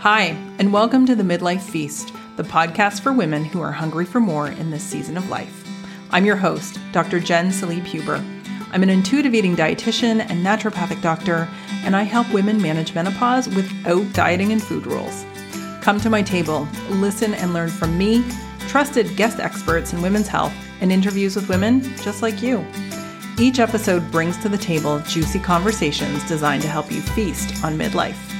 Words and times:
Hi, 0.00 0.36
and 0.58 0.74
welcome 0.74 1.06
to 1.06 1.16
the 1.16 1.22
Midlife 1.22 1.62
Feast, 1.62 2.12
the 2.36 2.42
podcast 2.42 3.00
for 3.00 3.14
women 3.14 3.46
who 3.46 3.62
are 3.62 3.72
hungry 3.72 4.04
for 4.04 4.20
more 4.20 4.48
in 4.48 4.70
this 4.70 4.84
season 4.84 5.16
of 5.16 5.30
life. 5.30 5.66
I'm 6.10 6.26
your 6.26 6.36
host, 6.36 6.78
Dr. 6.92 7.18
Jen 7.18 7.48
Salib 7.48 7.84
Huber. 7.84 8.22
I'm 8.72 8.82
an 8.82 8.90
intuitive 8.90 9.34
eating 9.34 9.56
dietitian 9.56 10.20
and 10.20 10.44
naturopathic 10.44 11.00
doctor, 11.00 11.48
and 11.82 11.96
I 11.96 12.02
help 12.02 12.30
women 12.30 12.60
manage 12.60 12.94
menopause 12.94 13.48
without 13.48 14.12
dieting 14.12 14.52
and 14.52 14.62
food 14.62 14.86
rules. 14.86 15.24
Come 15.80 15.98
to 16.00 16.10
my 16.10 16.20
table, 16.20 16.68
listen 16.90 17.32
and 17.32 17.54
learn 17.54 17.70
from 17.70 17.96
me, 17.96 18.22
trusted 18.68 19.16
guest 19.16 19.40
experts 19.40 19.94
in 19.94 20.02
women's 20.02 20.28
health, 20.28 20.52
and 20.82 20.92
interviews 20.92 21.36
with 21.36 21.48
women 21.48 21.82
just 22.02 22.20
like 22.20 22.42
you. 22.42 22.64
Each 23.38 23.58
episode 23.58 24.12
brings 24.12 24.36
to 24.42 24.50
the 24.50 24.58
table 24.58 25.00
juicy 25.00 25.40
conversations 25.40 26.22
designed 26.28 26.62
to 26.62 26.68
help 26.68 26.92
you 26.92 27.00
feast 27.00 27.64
on 27.64 27.78
midlife. 27.78 28.35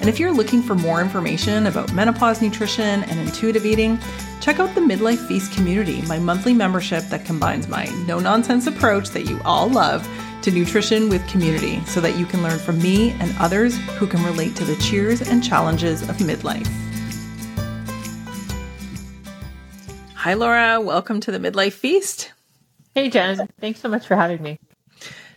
And 0.00 0.08
if 0.08 0.20
you're 0.20 0.32
looking 0.32 0.62
for 0.62 0.76
more 0.76 1.00
information 1.00 1.66
about 1.66 1.92
menopause 1.92 2.40
nutrition 2.40 3.02
and 3.02 3.18
intuitive 3.18 3.66
eating, 3.66 3.98
check 4.40 4.60
out 4.60 4.72
the 4.76 4.80
Midlife 4.80 5.26
Feast 5.26 5.52
community, 5.52 6.02
my 6.02 6.20
monthly 6.20 6.54
membership 6.54 7.02
that 7.04 7.24
combines 7.24 7.66
my 7.66 7.86
no 8.06 8.20
nonsense 8.20 8.68
approach 8.68 9.08
that 9.10 9.28
you 9.28 9.40
all 9.44 9.68
love 9.68 10.08
to 10.42 10.52
nutrition 10.52 11.08
with 11.08 11.26
community 11.28 11.84
so 11.84 12.00
that 12.00 12.16
you 12.16 12.26
can 12.26 12.44
learn 12.44 12.60
from 12.60 12.80
me 12.80 13.10
and 13.18 13.34
others 13.40 13.76
who 13.96 14.06
can 14.06 14.22
relate 14.22 14.54
to 14.54 14.64
the 14.64 14.76
cheers 14.76 15.20
and 15.20 15.42
challenges 15.42 16.02
of 16.02 16.16
midlife. 16.18 16.68
Hi, 20.14 20.34
Laura. 20.34 20.80
Welcome 20.80 21.18
to 21.20 21.32
the 21.32 21.38
Midlife 21.38 21.72
Feast. 21.72 22.32
Hey, 22.94 23.10
Jen. 23.10 23.48
Thanks 23.60 23.80
so 23.80 23.88
much 23.88 24.06
for 24.06 24.14
having 24.14 24.42
me. 24.42 24.60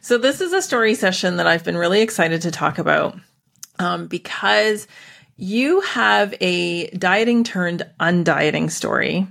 So, 0.01 0.17
this 0.17 0.41
is 0.41 0.53
a 0.53 0.61
story 0.61 0.95
session 0.95 1.37
that 1.37 1.47
I've 1.47 1.63
been 1.63 1.77
really 1.77 2.01
excited 2.01 2.41
to 2.43 2.51
talk 2.51 2.77
about 2.77 3.15
um, 3.81 4.07
because 4.07 4.87
you 5.37 5.81
have 5.81 6.33
a 6.39 6.89
dieting 6.91 7.43
turned 7.43 7.85
undieting 7.99 8.69
story 8.69 9.27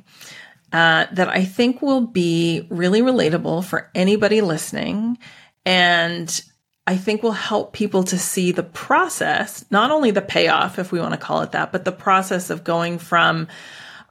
uh, 0.73 1.07
that 1.12 1.29
I 1.29 1.45
think 1.45 1.83
will 1.83 2.07
be 2.07 2.67
really 2.69 3.01
relatable 3.01 3.65
for 3.65 3.91
anybody 3.95 4.41
listening. 4.41 5.19
And 5.65 6.42
I 6.87 6.97
think 6.97 7.23
will 7.23 7.33
help 7.33 7.73
people 7.73 8.03
to 8.05 8.19
see 8.19 8.53
the 8.53 8.62
process, 8.62 9.65
not 9.70 9.91
only 9.91 10.11
the 10.11 10.23
payoff, 10.23 10.79
if 10.79 10.91
we 10.91 11.01
want 11.01 11.12
to 11.12 11.19
call 11.19 11.42
it 11.42 11.53
that, 11.53 11.70
but 11.70 11.85
the 11.85 11.92
process 11.92 12.51
of 12.51 12.64
going 12.64 12.98
from 12.98 13.48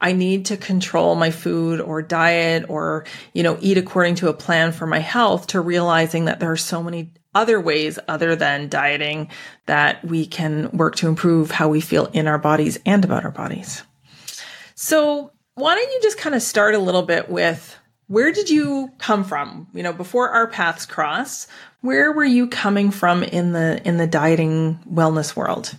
I 0.02 0.14
need 0.14 0.46
to 0.46 0.58
control 0.58 1.16
my 1.16 1.30
food 1.30 1.82
or 1.82 2.02
diet 2.02 2.70
or, 2.70 3.06
you 3.34 3.44
know, 3.44 3.58
eat 3.60 3.78
according 3.78 4.16
to 4.16 4.30
a 4.30 4.34
plan 4.34 4.72
for 4.72 4.88
my 4.88 5.00
health 5.00 5.48
to 5.48 5.60
realizing 5.60 6.26
that 6.26 6.40
there 6.40 6.52
are 6.52 6.58
so 6.58 6.82
many 6.82 7.12
other 7.36 7.60
ways 7.60 8.00
other 8.08 8.36
than 8.36 8.70
dieting 8.70 9.30
that 9.66 10.04
we 10.04 10.26
can 10.26 10.70
work 10.72 10.96
to 10.98 11.08
improve 11.08 11.52
how 11.52 11.70
we 11.70 11.82
feel 11.82 12.06
in 12.08 12.28
our 12.28 12.38
bodies 12.38 12.80
and 12.86 13.06
about 13.06 13.24
our 13.24 13.32
bodies. 13.32 13.84
So, 14.76 15.32
why 15.56 15.76
don't 15.76 15.92
you 15.92 16.00
just 16.02 16.18
kind 16.18 16.36
of 16.36 16.42
start 16.42 16.74
a 16.74 16.80
little 16.80 17.04
bit 17.04 17.30
with 17.30 17.76
where 18.08 18.32
did 18.32 18.50
you 18.50 18.92
come 18.98 19.24
from? 19.24 19.68
You 19.74 19.84
know, 19.84 19.94
before 19.94 20.30
our 20.30 20.48
paths 20.48 20.86
cross, 20.86 21.48
where 21.82 22.12
were 22.12 22.26
you 22.26 22.48
coming 22.48 22.90
from 22.92 23.24
in 23.24 23.52
the 23.52 23.82
in 23.86 23.98
the 23.98 24.08
dieting 24.08 24.80
wellness 24.92 25.36
world? 25.36 25.76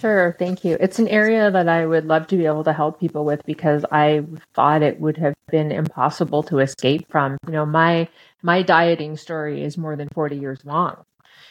Sure, 0.00 0.36
thank 0.38 0.64
you. 0.64 0.76
It's 0.78 0.98
an 0.98 1.08
area 1.08 1.50
that 1.50 1.68
I 1.68 1.86
would 1.86 2.06
love 2.06 2.26
to 2.28 2.36
be 2.36 2.44
able 2.44 2.64
to 2.64 2.72
help 2.72 3.00
people 3.00 3.24
with 3.24 3.44
because 3.46 3.84
I 3.90 4.24
thought 4.54 4.82
it 4.82 5.00
would 5.00 5.16
have 5.16 5.34
been 5.48 5.72
impossible 5.72 6.42
to 6.44 6.58
escape 6.58 7.10
from. 7.10 7.38
You 7.46 7.52
know, 7.52 7.66
my 7.66 8.08
my 8.42 8.62
dieting 8.62 9.16
story 9.16 9.62
is 9.62 9.78
more 9.78 9.96
than 9.96 10.08
40 10.14 10.36
years 10.36 10.58
long. 10.64 11.04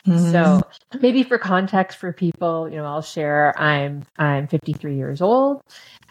Mm-hmm. 0.07 0.31
So 0.31 0.61
maybe 1.01 1.23
for 1.23 1.37
context 1.37 1.97
for 1.97 2.13
people, 2.13 2.69
you 2.69 2.77
know, 2.77 2.85
I'll 2.85 3.01
share 3.01 3.57
I'm 3.59 4.03
I'm 4.17 4.47
53 4.47 4.95
years 4.95 5.21
old. 5.21 5.61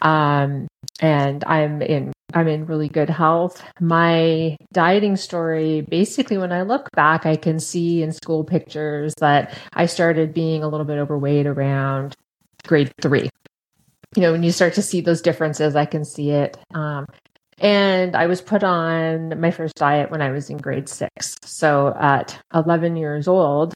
Um, 0.01 0.67
and 0.99 1.43
I'm 1.45 1.81
in 1.81 2.13
I'm 2.33 2.47
in 2.47 2.65
really 2.65 2.89
good 2.89 3.09
health. 3.09 3.63
My 3.79 4.57
dieting 4.73 5.15
story, 5.15 5.81
basically, 5.81 6.37
when 6.37 6.51
I 6.51 6.63
look 6.63 6.91
back, 6.91 7.25
I 7.25 7.35
can 7.37 7.59
see 7.59 8.03
in 8.03 8.11
school 8.11 8.43
pictures 8.43 9.13
that 9.19 9.57
I 9.73 9.85
started 9.85 10.33
being 10.33 10.63
a 10.63 10.67
little 10.67 10.85
bit 10.85 10.97
overweight 10.97 11.47
around 11.47 12.15
grade 12.67 12.91
three. 13.01 13.29
You 14.15 14.21
know, 14.21 14.31
when 14.31 14.43
you 14.43 14.51
start 14.51 14.73
to 14.73 14.81
see 14.81 15.01
those 15.01 15.21
differences, 15.21 15.75
I 15.75 15.85
can 15.85 16.03
see 16.03 16.31
it. 16.31 16.57
Um, 16.73 17.05
and 17.59 18.15
I 18.15 18.27
was 18.27 18.41
put 18.41 18.63
on 18.63 19.39
my 19.39 19.51
first 19.51 19.75
diet 19.75 20.11
when 20.11 20.21
I 20.21 20.31
was 20.31 20.49
in 20.49 20.57
grade 20.57 20.89
six. 20.89 21.35
So 21.43 21.95
at 21.99 22.37
11 22.53 22.95
years 22.95 23.27
old, 23.27 23.73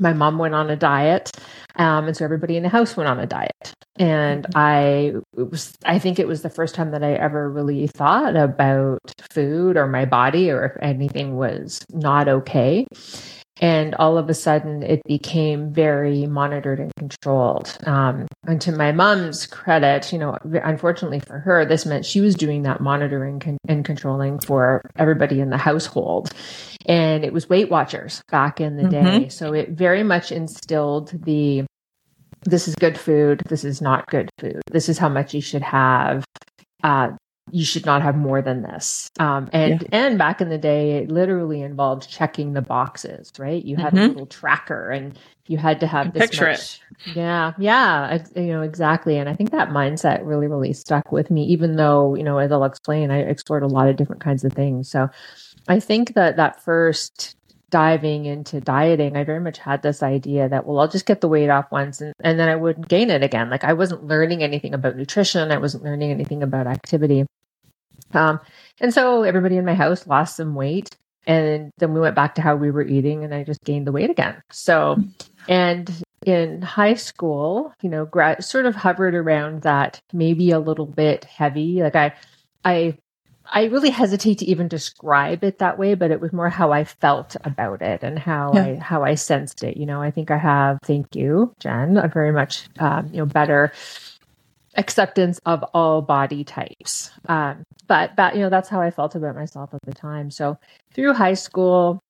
my 0.00 0.12
mom 0.12 0.38
went 0.38 0.54
on 0.54 0.70
a 0.70 0.76
diet 0.76 1.30
um, 1.76 2.06
and 2.06 2.16
so 2.16 2.24
everybody 2.24 2.56
in 2.56 2.62
the 2.62 2.68
house 2.68 2.96
went 2.96 3.08
on 3.08 3.18
a 3.18 3.26
diet. 3.26 3.74
And 3.98 4.46
i 4.54 5.12
was 5.32 5.74
i 5.84 5.98
think 5.98 6.20
it 6.20 6.28
was 6.28 6.42
the 6.42 6.50
first 6.50 6.76
time 6.76 6.92
that 6.92 7.02
i 7.02 7.14
ever 7.14 7.50
really 7.50 7.88
thought 7.88 8.36
about 8.36 9.00
food 9.30 9.76
or 9.76 9.88
my 9.88 10.04
body 10.04 10.50
or 10.50 10.64
if 10.66 10.76
anything 10.80 11.36
was 11.36 11.84
not 11.90 12.28
okay 12.28 12.86
and 13.60 13.94
all 13.96 14.18
of 14.18 14.28
a 14.28 14.34
sudden 14.34 14.82
it 14.82 15.00
became 15.04 15.72
very 15.72 16.26
monitored 16.26 16.80
and 16.80 16.92
controlled. 16.96 17.76
Um, 17.84 18.26
and 18.46 18.60
to 18.62 18.72
my 18.72 18.92
mom's 18.92 19.46
credit 19.46 20.12
you 20.12 20.18
know 20.18 20.38
unfortunately 20.64 21.20
for 21.20 21.38
her 21.38 21.64
this 21.64 21.84
meant 21.84 22.04
she 22.04 22.20
was 22.20 22.34
doing 22.34 22.62
that 22.62 22.80
monitoring 22.80 23.58
and 23.68 23.84
controlling 23.84 24.38
for 24.38 24.82
everybody 24.96 25.40
in 25.40 25.50
the 25.50 25.56
household. 25.56 26.30
And 26.86 27.24
it 27.24 27.32
was 27.32 27.48
weight 27.48 27.70
watchers 27.70 28.22
back 28.30 28.60
in 28.60 28.76
the 28.76 28.84
mm-hmm. 28.84 29.22
day. 29.22 29.28
So 29.28 29.52
it 29.52 29.70
very 29.70 30.02
much 30.02 30.32
instilled 30.32 31.12
the 31.24 31.64
this 32.42 32.68
is 32.68 32.74
good 32.76 32.96
food 32.96 33.42
this 33.48 33.64
is 33.64 33.82
not 33.82 34.06
good 34.06 34.30
food 34.38 34.62
this 34.70 34.88
is 34.88 34.96
how 34.96 35.08
much 35.08 35.34
you 35.34 35.40
should 35.40 35.62
have 35.62 36.24
uh, 36.84 37.10
you 37.50 37.64
should 37.64 37.86
not 37.86 38.02
have 38.02 38.16
more 38.16 38.42
than 38.42 38.62
this. 38.62 39.10
Um, 39.18 39.48
and 39.52 39.82
yeah. 39.82 39.88
and 39.92 40.18
back 40.18 40.40
in 40.40 40.48
the 40.48 40.58
day, 40.58 40.98
it 40.98 41.10
literally 41.10 41.62
involved 41.62 42.08
checking 42.08 42.52
the 42.52 42.62
boxes, 42.62 43.32
right? 43.38 43.64
You 43.64 43.76
had 43.76 43.92
mm-hmm. 43.92 44.04
a 44.04 44.08
little 44.08 44.26
tracker, 44.26 44.90
and 44.90 45.18
you 45.46 45.58
had 45.58 45.80
to 45.80 45.86
have 45.86 46.12
this 46.12 46.22
picture 46.22 46.50
much. 46.50 46.80
it. 47.06 47.16
Yeah, 47.16 47.52
yeah, 47.58 48.24
you 48.36 48.48
know 48.48 48.62
exactly. 48.62 49.16
And 49.16 49.28
I 49.28 49.34
think 49.34 49.50
that 49.50 49.70
mindset 49.70 50.26
really, 50.26 50.46
really 50.46 50.72
stuck 50.72 51.10
with 51.10 51.30
me. 51.30 51.44
Even 51.44 51.76
though 51.76 52.14
you 52.14 52.22
know, 52.22 52.38
as 52.38 52.52
I'll 52.52 52.64
explain, 52.64 53.10
I 53.10 53.20
explored 53.20 53.62
a 53.62 53.68
lot 53.68 53.88
of 53.88 53.96
different 53.96 54.22
kinds 54.22 54.44
of 54.44 54.52
things. 54.52 54.90
So 54.90 55.08
I 55.68 55.80
think 55.80 56.14
that 56.14 56.36
that 56.36 56.62
first 56.62 57.36
diving 57.70 58.24
into 58.24 58.60
dieting, 58.60 59.16
I 59.16 59.24
very 59.24 59.40
much 59.40 59.58
had 59.58 59.82
this 59.82 60.02
idea 60.02 60.48
that, 60.48 60.66
well, 60.66 60.80
I'll 60.80 60.88
just 60.88 61.06
get 61.06 61.20
the 61.20 61.28
weight 61.28 61.50
off 61.50 61.70
once 61.70 62.00
and, 62.00 62.12
and 62.20 62.38
then 62.38 62.48
I 62.48 62.56
wouldn't 62.56 62.88
gain 62.88 63.10
it 63.10 63.22
again. 63.22 63.50
Like 63.50 63.64
I 63.64 63.72
wasn't 63.72 64.06
learning 64.06 64.42
anything 64.42 64.74
about 64.74 64.96
nutrition. 64.96 65.52
I 65.52 65.58
wasn't 65.58 65.84
learning 65.84 66.10
anything 66.10 66.42
about 66.42 66.66
activity. 66.66 67.26
Um, 68.14 68.40
and 68.80 68.92
so 68.92 69.22
everybody 69.22 69.56
in 69.56 69.64
my 69.64 69.74
house 69.74 70.06
lost 70.06 70.36
some 70.36 70.54
weight. 70.54 70.96
And 71.26 71.70
then 71.76 71.92
we 71.92 72.00
went 72.00 72.16
back 72.16 72.36
to 72.36 72.42
how 72.42 72.56
we 72.56 72.70
were 72.70 72.86
eating, 72.86 73.22
and 73.22 73.34
I 73.34 73.44
just 73.44 73.62
gained 73.62 73.86
the 73.86 73.92
weight 73.92 74.08
again. 74.08 74.40
So, 74.50 74.96
and 75.46 75.90
in 76.24 76.62
high 76.62 76.94
school, 76.94 77.74
you 77.82 77.90
know, 77.90 78.06
grad, 78.06 78.42
sort 78.42 78.64
of 78.64 78.74
hovered 78.74 79.14
around 79.14 79.60
that 79.62 80.00
maybe 80.14 80.52
a 80.52 80.58
little 80.58 80.86
bit 80.86 81.24
heavy. 81.24 81.82
Like 81.82 81.96
I, 81.96 82.14
I, 82.64 82.96
I 83.50 83.64
really 83.64 83.90
hesitate 83.90 84.38
to 84.38 84.44
even 84.46 84.68
describe 84.68 85.42
it 85.42 85.58
that 85.58 85.78
way, 85.78 85.94
but 85.94 86.10
it 86.10 86.20
was 86.20 86.32
more 86.32 86.50
how 86.50 86.72
I 86.72 86.84
felt 86.84 87.36
about 87.44 87.82
it 87.82 88.02
and 88.02 88.18
how 88.18 88.52
yeah. 88.54 88.64
I 88.64 88.74
how 88.76 89.04
I 89.04 89.14
sensed 89.14 89.62
it. 89.62 89.76
You 89.76 89.86
know, 89.86 90.02
I 90.02 90.10
think 90.10 90.30
I 90.30 90.36
have, 90.36 90.78
thank 90.82 91.16
you, 91.16 91.54
Jen, 91.58 91.96
a 91.96 92.08
very 92.08 92.32
much 92.32 92.68
um, 92.78 93.08
you 93.10 93.18
know 93.18 93.26
better 93.26 93.72
acceptance 94.76 95.40
of 95.44 95.62
all 95.74 96.02
body 96.02 96.44
types. 96.44 97.10
Um, 97.26 97.64
but, 97.88 98.14
but, 98.14 98.36
you 98.36 98.42
know, 98.42 98.50
that's 98.50 98.68
how 98.68 98.80
I 98.80 98.90
felt 98.90 99.14
about 99.14 99.34
myself 99.34 99.74
at 99.74 99.80
the 99.82 99.92
time. 99.92 100.30
So 100.30 100.56
through 100.94 101.14
high 101.14 101.34
school, 101.34 102.00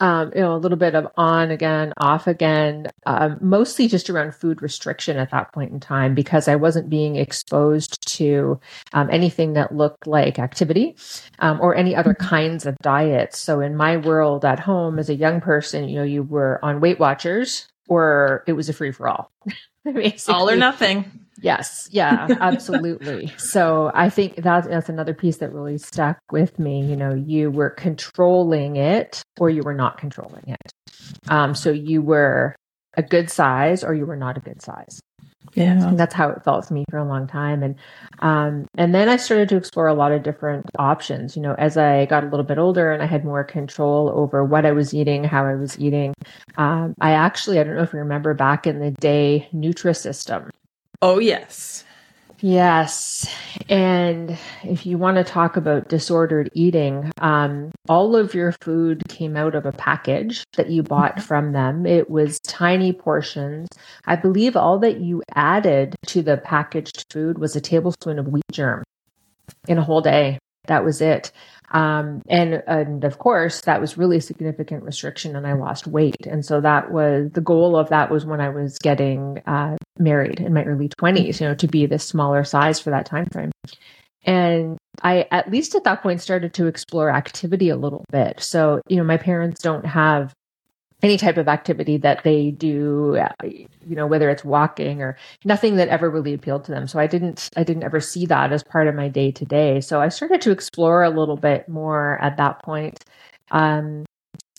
um, 0.00 0.32
you 0.34 0.40
know, 0.40 0.54
a 0.54 0.58
little 0.58 0.78
bit 0.78 0.94
of 0.94 1.06
on 1.16 1.50
again, 1.50 1.92
off 1.98 2.26
again, 2.26 2.88
um, 3.06 3.38
mostly 3.40 3.88
just 3.88 4.10
around 4.10 4.34
food 4.34 4.62
restriction 4.62 5.16
at 5.16 5.30
that 5.30 5.52
point 5.52 5.72
in 5.72 5.80
time 5.80 6.14
because 6.14 6.48
I 6.48 6.56
wasn't 6.56 6.90
being 6.90 7.16
exposed 7.16 8.06
to 8.16 8.60
um, 8.92 9.08
anything 9.10 9.52
that 9.54 9.74
looked 9.74 10.06
like 10.06 10.38
activity 10.38 10.96
um, 11.38 11.60
or 11.60 11.74
any 11.74 11.94
other 11.94 12.14
mm-hmm. 12.14 12.28
kinds 12.28 12.66
of 12.66 12.76
diets. 12.78 13.38
So 13.38 13.60
in 13.60 13.76
my 13.76 13.96
world 13.96 14.44
at 14.44 14.60
home 14.60 14.98
as 14.98 15.08
a 15.08 15.14
young 15.14 15.40
person, 15.40 15.88
you 15.88 15.96
know, 15.96 16.04
you 16.04 16.22
were 16.22 16.58
on 16.64 16.80
Weight 16.80 16.98
Watchers 16.98 17.68
or 17.88 18.44
it 18.46 18.54
was 18.54 18.68
a 18.68 18.72
free 18.72 18.92
for 18.92 19.08
all. 19.08 19.30
all 20.28 20.50
or 20.50 20.56
nothing. 20.56 21.23
Yes, 21.40 21.88
yeah, 21.90 22.28
absolutely. 22.40 23.32
so 23.36 23.90
I 23.94 24.08
think 24.10 24.36
that 24.36 24.68
that's 24.68 24.88
another 24.88 25.14
piece 25.14 25.38
that 25.38 25.52
really 25.52 25.78
stuck 25.78 26.18
with 26.30 26.58
me. 26.58 26.84
You 26.84 26.96
know, 26.96 27.14
you 27.14 27.50
were 27.50 27.70
controlling 27.70 28.76
it 28.76 29.22
or 29.38 29.50
you 29.50 29.62
were 29.62 29.74
not 29.74 29.98
controlling 29.98 30.44
it. 30.46 30.72
Um, 31.28 31.54
so 31.54 31.70
you 31.70 32.02
were 32.02 32.54
a 32.96 33.02
good 33.02 33.30
size 33.30 33.82
or 33.82 33.94
you 33.94 34.06
were 34.06 34.16
not 34.16 34.36
a 34.36 34.40
good 34.40 34.62
size. 34.62 35.00
Yeah. 35.54 35.88
And 35.88 35.98
that's 35.98 36.14
how 36.14 36.30
it 36.30 36.42
felt 36.42 36.66
to 36.66 36.74
me 36.74 36.84
for 36.90 36.98
a 36.98 37.04
long 37.04 37.26
time. 37.26 37.62
And 37.62 37.76
um, 38.20 38.66
and 38.76 38.94
then 38.94 39.08
I 39.08 39.16
started 39.16 39.48
to 39.50 39.56
explore 39.56 39.86
a 39.86 39.94
lot 39.94 40.10
of 40.10 40.22
different 40.22 40.66
options. 40.78 41.36
You 41.36 41.42
know, 41.42 41.54
as 41.58 41.76
I 41.76 42.06
got 42.06 42.24
a 42.24 42.28
little 42.28 42.44
bit 42.44 42.58
older 42.58 42.92
and 42.92 43.02
I 43.02 43.06
had 43.06 43.24
more 43.24 43.44
control 43.44 44.10
over 44.14 44.44
what 44.44 44.66
I 44.66 44.72
was 44.72 44.94
eating, 44.94 45.22
how 45.22 45.44
I 45.44 45.54
was 45.54 45.78
eating. 45.78 46.14
Um, 46.56 46.94
I 47.00 47.12
actually, 47.12 47.60
I 47.60 47.64
don't 47.64 47.76
know 47.76 47.82
if 47.82 47.92
you 47.92 47.98
remember 48.00 48.34
back 48.34 48.66
in 48.66 48.80
the 48.80 48.90
day, 48.92 49.48
Nutrisystem. 49.54 50.50
Oh 51.06 51.18
yes. 51.18 51.84
Yes. 52.40 53.30
And 53.68 54.38
if 54.62 54.86
you 54.86 54.96
want 54.96 55.18
to 55.18 55.24
talk 55.24 55.58
about 55.58 55.90
disordered 55.90 56.48
eating, 56.54 57.12
um, 57.18 57.72
all 57.90 58.16
of 58.16 58.32
your 58.32 58.52
food 58.62 59.02
came 59.06 59.36
out 59.36 59.54
of 59.54 59.66
a 59.66 59.72
package 59.72 60.44
that 60.56 60.70
you 60.70 60.82
bought 60.82 61.16
mm-hmm. 61.16 61.26
from 61.26 61.52
them. 61.52 61.84
It 61.84 62.08
was 62.08 62.40
tiny 62.40 62.94
portions. 62.94 63.68
I 64.06 64.16
believe 64.16 64.56
all 64.56 64.78
that 64.78 64.98
you 65.02 65.22
added 65.34 65.94
to 66.06 66.22
the 66.22 66.38
packaged 66.38 67.04
food 67.12 67.38
was 67.38 67.54
a 67.54 67.60
tablespoon 67.60 68.18
of 68.18 68.28
wheat 68.28 68.42
germ 68.50 68.82
in 69.68 69.76
a 69.76 69.84
whole 69.84 70.00
day. 70.00 70.38
That 70.66 70.84
was 70.84 71.00
it. 71.00 71.32
Um, 71.70 72.22
and 72.28 72.62
and 72.66 73.04
of 73.04 73.18
course 73.18 73.62
that 73.62 73.80
was 73.80 73.98
really 73.98 74.18
a 74.18 74.20
significant 74.20 74.84
restriction, 74.84 75.34
and 75.34 75.46
I 75.46 75.54
lost 75.54 75.86
weight. 75.86 76.26
And 76.26 76.44
so 76.44 76.60
that 76.60 76.92
was 76.92 77.30
the 77.32 77.40
goal 77.40 77.76
of 77.76 77.88
that 77.88 78.10
was 78.10 78.24
when 78.24 78.40
I 78.40 78.50
was 78.50 78.78
getting 78.78 79.42
uh, 79.46 79.76
married 79.98 80.40
in 80.40 80.54
my 80.54 80.64
early 80.64 80.88
twenties, 80.88 81.40
you 81.40 81.48
know, 81.48 81.54
to 81.54 81.66
be 81.66 81.86
this 81.86 82.04
smaller 82.04 82.44
size 82.44 82.78
for 82.80 82.90
that 82.90 83.06
time 83.06 83.26
frame. 83.26 83.50
And 84.26 84.78
I, 85.02 85.26
at 85.30 85.50
least 85.50 85.74
at 85.74 85.84
that 85.84 86.02
point, 86.02 86.20
started 86.20 86.54
to 86.54 86.66
explore 86.66 87.10
activity 87.10 87.68
a 87.68 87.76
little 87.76 88.04
bit. 88.10 88.40
So, 88.40 88.80
you 88.88 88.96
know, 88.96 89.04
my 89.04 89.18
parents 89.18 89.60
don't 89.60 89.84
have 89.84 90.32
any 91.04 91.18
type 91.18 91.36
of 91.36 91.48
activity 91.48 91.98
that 91.98 92.24
they 92.24 92.50
do 92.50 93.18
you 93.44 93.94
know 93.94 94.06
whether 94.06 94.30
it's 94.30 94.42
walking 94.42 95.02
or 95.02 95.18
nothing 95.44 95.76
that 95.76 95.88
ever 95.88 96.08
really 96.08 96.32
appealed 96.32 96.64
to 96.64 96.72
them. 96.72 96.88
So 96.88 96.98
i 96.98 97.06
didn't 97.06 97.50
i 97.56 97.62
didn't 97.62 97.84
ever 97.84 98.00
see 98.00 98.24
that 98.26 98.52
as 98.52 98.64
part 98.64 98.88
of 98.88 98.94
my 98.94 99.08
day 99.08 99.30
to 99.32 99.44
day. 99.44 99.80
So 99.82 100.00
i 100.00 100.08
started 100.08 100.40
to 100.42 100.50
explore 100.50 101.02
a 101.04 101.10
little 101.10 101.36
bit 101.36 101.68
more 101.68 102.18
at 102.22 102.38
that 102.38 102.62
point. 102.62 103.04
Um, 103.50 104.06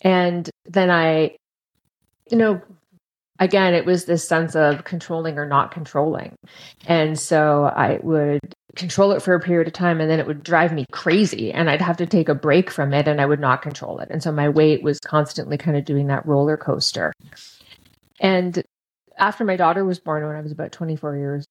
and 0.03 0.50
then 0.65 0.92
i 0.92 1.36
you 2.30 2.38
know 2.38 2.62
again 3.40 3.74
it 3.74 3.86
was 3.86 4.06
this 4.06 4.28
sense 4.28 4.56
of 4.56 4.84
controlling 4.84 5.38
or 5.38 5.46
not 5.46 5.72
controlling 5.72 6.36
and 6.88 7.20
so 7.20 7.66
i 7.76 8.00
would 8.02 8.56
control 8.76 9.12
it 9.12 9.22
for 9.22 9.34
a 9.34 9.40
period 9.40 9.68
of 9.68 9.74
time 9.74 10.00
and 10.00 10.10
then 10.10 10.20
it 10.20 10.28
would 10.28 10.44
drive 10.44 10.74
me 10.74 10.86
crazy 10.92 11.52
and 11.52 11.70
I'd 11.70 11.82
have 11.82 11.98
to 11.98 12.06
take 12.06 12.30
a 12.30 12.36
break 12.36 12.70
from 12.70 12.94
it 12.94 13.08
and 13.08 13.20
I 13.20 13.26
would 13.26 13.40
not 13.40 13.62
control 13.62 14.00
it. 14.00 14.10
And 14.12 14.22
so 14.22 14.32
my 14.32 14.50
weight 14.50 14.84
was 14.84 15.00
constantly 15.00 15.58
kind 15.58 15.78
of 15.78 15.86
doing 15.86 16.08
that 16.08 16.26
roller 16.26 16.58
coaster. 16.58 17.14
And 18.20 18.64
after 19.18 19.46
my 19.46 19.56
daughter 19.56 19.86
was 19.86 20.00
born 20.00 20.26
when 20.26 20.36
I 20.36 20.42
was 20.42 20.52
about 20.52 20.72
24 20.72 21.18
years 21.18 21.46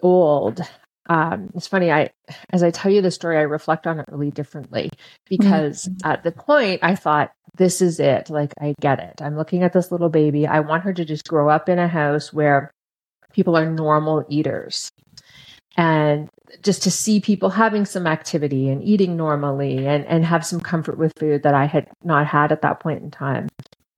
old, 0.00 0.60
um, 1.08 1.50
it's 1.54 1.66
funny, 1.68 1.92
I 1.92 2.10
as 2.50 2.62
I 2.62 2.70
tell 2.70 2.90
you 2.90 3.02
the 3.02 3.10
story, 3.10 3.36
I 3.36 3.42
reflect 3.42 3.86
on 3.86 4.00
it 4.00 4.06
really 4.08 4.30
differently 4.30 4.90
because 5.28 5.86
mm-hmm. 5.86 6.10
at 6.10 6.22
the 6.22 6.32
point 6.32 6.80
I 6.82 6.94
thought, 6.94 7.32
this 7.56 7.80
is 7.80 8.00
it. 8.00 8.28
Like 8.30 8.52
I 8.60 8.74
get 8.80 8.98
it. 8.98 9.22
I'm 9.22 9.36
looking 9.36 9.62
at 9.62 9.72
this 9.72 9.90
little 9.90 10.08
baby. 10.08 10.46
I 10.46 10.60
want 10.60 10.84
her 10.84 10.92
to 10.92 11.04
just 11.04 11.28
grow 11.28 11.48
up 11.48 11.68
in 11.68 11.78
a 11.78 11.88
house 11.88 12.32
where 12.32 12.70
people 13.32 13.56
are 13.56 13.70
normal 13.70 14.24
eaters 14.28 14.90
and 15.76 16.28
just 16.62 16.82
to 16.84 16.90
see 16.90 17.20
people 17.20 17.50
having 17.50 17.84
some 17.84 18.06
activity 18.06 18.68
and 18.68 18.82
eating 18.82 19.16
normally 19.16 19.86
and, 19.86 20.06
and 20.06 20.24
have 20.24 20.46
some 20.46 20.60
comfort 20.60 20.98
with 20.98 21.12
food 21.18 21.42
that 21.42 21.54
I 21.54 21.66
had 21.66 21.88
not 22.02 22.26
had 22.26 22.52
at 22.52 22.62
that 22.62 22.80
point 22.80 23.02
in 23.02 23.10
time. 23.10 23.48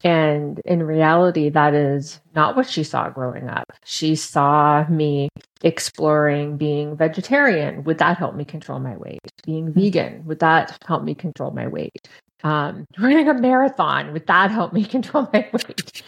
And 0.04 0.60
in 0.64 0.82
reality, 0.82 1.48
that 1.50 1.74
is 1.74 2.20
not 2.34 2.56
what 2.56 2.68
she 2.68 2.84
saw 2.84 3.10
growing 3.10 3.48
up. 3.48 3.64
She 3.84 4.14
saw 4.14 4.86
me 4.88 5.28
exploring 5.62 6.56
being 6.56 6.96
vegetarian. 6.96 7.82
Would 7.84 7.98
that 7.98 8.16
help 8.16 8.36
me 8.36 8.44
control 8.44 8.78
my 8.78 8.96
weight? 8.96 9.20
Being 9.44 9.68
hmm. 9.68 9.80
vegan. 9.80 10.24
Would 10.26 10.38
that 10.40 10.78
help 10.86 11.02
me 11.02 11.14
control 11.14 11.50
my 11.50 11.66
weight? 11.66 12.08
Um, 12.44 12.84
running 12.98 13.28
a 13.28 13.34
marathon. 13.34 14.12
Would 14.12 14.28
that 14.28 14.50
help 14.50 14.72
me 14.72 14.84
control 14.96 15.28
my 15.32 15.48
weight? 15.52 16.02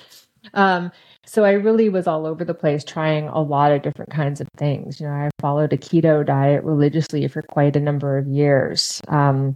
Um, 0.54 0.93
so 1.26 1.44
I 1.44 1.52
really 1.52 1.88
was 1.88 2.06
all 2.06 2.26
over 2.26 2.44
the 2.44 2.54
place 2.54 2.82
trying 2.82 3.28
a 3.28 3.40
lot 3.40 3.72
of 3.72 3.82
different 3.82 4.10
kinds 4.10 4.40
of 4.40 4.48
things. 4.56 5.00
You 5.00 5.06
know, 5.06 5.12
I 5.12 5.31
followed 5.38 5.72
a 5.72 5.76
keto 5.76 6.25
diet 6.25 6.64
religiously 6.64 7.28
for 7.28 7.43
quite 7.43 7.76
a 7.76 7.81
number 7.81 8.19
of 8.19 8.26
years. 8.26 9.00
Um, 9.08 9.54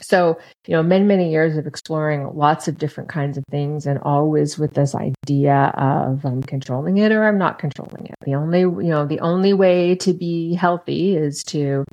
so, 0.00 0.38
you 0.66 0.72
know, 0.74 0.82
many, 0.82 1.04
many 1.04 1.30
years 1.30 1.56
of 1.56 1.66
exploring 1.66 2.30
lots 2.34 2.68
of 2.68 2.78
different 2.78 3.08
kinds 3.08 3.36
of 3.36 3.44
things 3.50 3.86
and 3.86 3.98
always 4.02 4.58
with 4.58 4.74
this 4.74 4.94
idea 4.94 5.72
of 5.76 6.24
I'm 6.24 6.42
controlling 6.42 6.98
it 6.98 7.12
or 7.12 7.24
I'm 7.24 7.38
not 7.38 7.58
controlling 7.58 8.06
it. 8.06 8.14
The 8.24 8.34
only, 8.34 8.60
you 8.60 8.90
know, 8.90 9.06
the 9.06 9.20
only 9.20 9.52
way 9.52 9.94
to 9.96 10.12
be 10.12 10.54
healthy 10.54 11.16
is 11.16 11.42
to, 11.44 11.58
you 11.58 11.84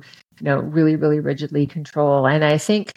know, 0.42 0.58
really, 0.58 0.96
really 0.96 1.20
rigidly 1.20 1.66
control. 1.66 2.26
And 2.26 2.44
I 2.44 2.58
think 2.58 2.92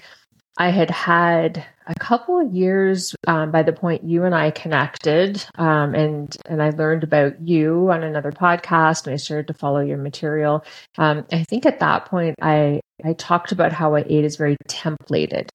I 0.58 0.70
had 0.70 0.92
had 0.92 1.66
a 1.90 1.96
couple 1.96 2.40
of 2.40 2.56
years 2.56 3.16
um, 3.28 3.52
by 3.52 3.64
the 3.64 3.74
point 3.74 4.04
you 4.04 4.24
and 4.24 4.36
I 4.36 4.52
connected, 4.52 5.44
um, 5.56 5.96
and 5.96 6.36
and 6.46 6.62
I 6.62 6.70
learned 6.70 7.04
about 7.04 7.42
you 7.42 7.90
on 7.92 8.04
another 8.04 8.32
podcast, 8.32 9.06
and 9.06 9.14
I 9.14 9.18
started 9.18 9.48
to 9.48 9.54
follow 9.54 9.80
your 9.80 9.98
material. 9.98 10.64
Um, 10.98 11.26
I 11.32 11.44
think 11.44 11.66
at 11.66 11.80
that 11.80 12.06
point, 12.06 12.36
I 12.42 12.80
I 13.04 13.14
talked 13.14 13.52
about 13.52 13.74
how 13.74 13.96
I 13.96 14.06
ate 14.08 14.24
is 14.24 14.38
very 14.38 14.56
templated 14.68 15.50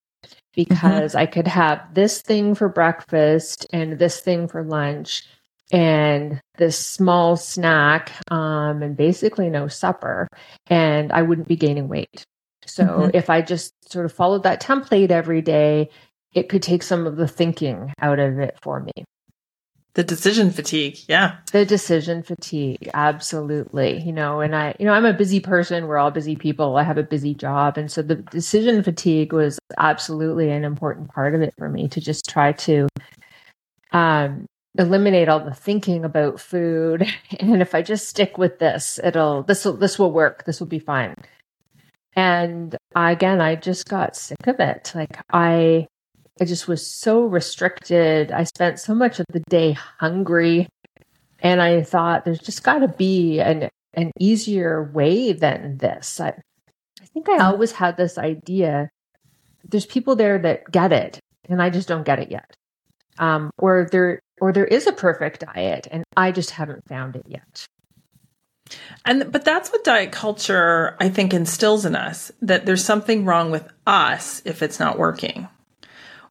because 0.55 1.13
mm-hmm. 1.13 1.19
I 1.19 1.27
could 1.27 1.47
have 1.47 1.83
this 1.95 2.21
thing 2.21 2.55
for 2.55 2.69
breakfast 2.69 3.67
and 3.73 3.99
this 3.99 4.21
thing 4.21 4.49
for 4.49 4.65
lunch 4.65 5.23
and 5.73 6.41
this 6.59 6.79
small 6.79 7.37
snack 7.37 8.13
um, 8.31 8.83
and 8.83 8.97
basically 8.97 9.51
no 9.51 9.69
supper, 9.69 10.27
and 10.67 11.13
I 11.13 11.23
wouldn't 11.23 11.49
be 11.49 11.57
gaining 11.57 11.89
weight. 11.89 12.25
So 12.67 12.85
mm-hmm. 12.85 13.11
if 13.15 13.31
I 13.31 13.41
just 13.43 13.73
sort 13.93 14.07
of 14.07 14.13
followed 14.13 14.43
that 14.45 14.63
template 14.63 15.11
every 15.11 15.43
day, 15.43 15.91
it 16.35 16.49
could 16.49 16.63
take 16.63 16.83
some 16.83 17.07
of 17.07 17.17
the 17.17 17.29
thinking 17.29 17.93
out 18.01 18.19
of 18.19 18.39
it 18.39 18.59
for 18.61 18.81
me. 18.81 19.05
The 19.95 20.03
decision 20.03 20.51
fatigue, 20.51 20.99
yeah. 21.07 21.37
The 21.53 21.65
decision 21.65 22.25
fatigue, 22.25 22.91
absolutely. 22.95 24.01
You 24.01 24.13
know, 24.13 24.41
and 24.41 24.55
I, 24.57 24.75
you 24.81 24.87
know, 24.87 24.93
I'm 24.93 25.05
a 25.05 25.13
busy 25.13 25.39
person. 25.39 25.87
We're 25.87 25.99
all 25.99 26.11
busy 26.11 26.35
people. 26.35 26.77
I 26.77 26.83
have 26.83 26.99
a 26.99 27.05
busy 27.05 27.33
job. 27.33 27.79
And 27.79 27.91
so 27.91 28.03
the 28.03 28.17
decision 28.17 28.83
fatigue 28.83 29.33
was 29.33 29.57
absolutely 29.79 30.51
an 30.51 30.65
important 30.65 31.11
part 31.11 31.37
of 31.37 31.43
it 31.43 31.55
for 31.57 31.69
me 31.69 31.87
to 31.89 32.01
just 32.01 32.29
try 32.29 32.51
to 32.53 32.89
um, 33.93 34.47
eliminate 34.77 35.29
all 35.29 35.39
the 35.39 35.55
thinking 35.55 36.05
about 36.05 36.41
food. 36.41 37.07
And 37.39 37.63
if 37.63 37.73
I 37.73 37.83
just 37.83 38.09
stick 38.09 38.37
with 38.37 38.59
this, 38.59 38.99
it'll, 39.05 39.45
this 39.45 39.65
will, 39.65 39.77
this 39.77 39.97
will 39.97 40.11
work. 40.11 40.45
This 40.45 40.59
will 40.59 40.67
be 40.67 40.81
fine. 40.81 41.15
And 42.17 42.77
again, 42.97 43.41
I 43.41 43.55
just 43.55 43.89
got 43.89 44.17
sick 44.17 44.45
of 44.49 44.59
it. 44.59 44.91
Like 44.95 45.19
I, 45.33 45.87
I 46.41 46.45
just 46.45 46.67
was 46.67 46.87
so 46.87 47.25
restricted. 47.25 48.33
I 48.33 48.45
spent 48.45 48.81
so 48.81 48.95
much 48.95 49.21
of 49.21 49.27
the 49.33 49.41
day 49.49 49.73
hungry. 49.73 50.69
And 51.41 51.61
I 51.61 51.83
thought 51.83 52.25
there's 52.25 52.39
just 52.39 52.65
got 52.65 52.79
to 52.79 52.89
be 52.89 53.39
an, 53.41 53.69
an 53.95 54.11
easier 54.19 54.91
way 54.93 55.33
than 55.33 55.79
this. 55.79 56.19
I, 56.19 56.29
I 57.01 57.07
think 57.13 57.29
I 57.29 57.45
always 57.45 57.73
had 57.73 57.97
this 57.97 58.17
idea 58.19 58.91
there's 59.69 59.87
people 59.87 60.17
there 60.17 60.39
that 60.39 60.71
get 60.71 60.93
it, 60.93 61.19
and 61.49 61.63
I 61.63 61.71
just 61.71 61.89
don't 61.89 62.05
get 62.05 62.19
it 62.19 62.31
yet. 62.31 62.55
Um, 63.19 63.51
or 63.59 63.89
there 63.91 64.21
or 64.41 64.53
there 64.53 64.65
is 64.65 64.87
a 64.87 64.93
perfect 64.93 65.45
diet, 65.55 65.87
and 65.91 66.05
I 66.17 66.33
just 66.33 66.51
haven't 66.51 66.87
found 66.89 67.17
it 67.17 67.27
yet. 67.27 67.67
And 69.05 69.31
but 69.31 69.45
that's 69.45 69.71
what 69.71 69.85
diet 69.85 70.13
culture 70.13 70.97
I 71.01 71.09
think 71.09 71.33
instills 71.33 71.85
in 71.85 71.95
us 71.95 72.33
that 72.43 72.67
there's 72.67 72.85
something 72.85 73.25
wrong 73.25 73.51
with 73.51 73.69
us 73.87 74.43
if 74.45 74.63
it's 74.63 74.81
not 74.81 74.99
working. 74.99 75.49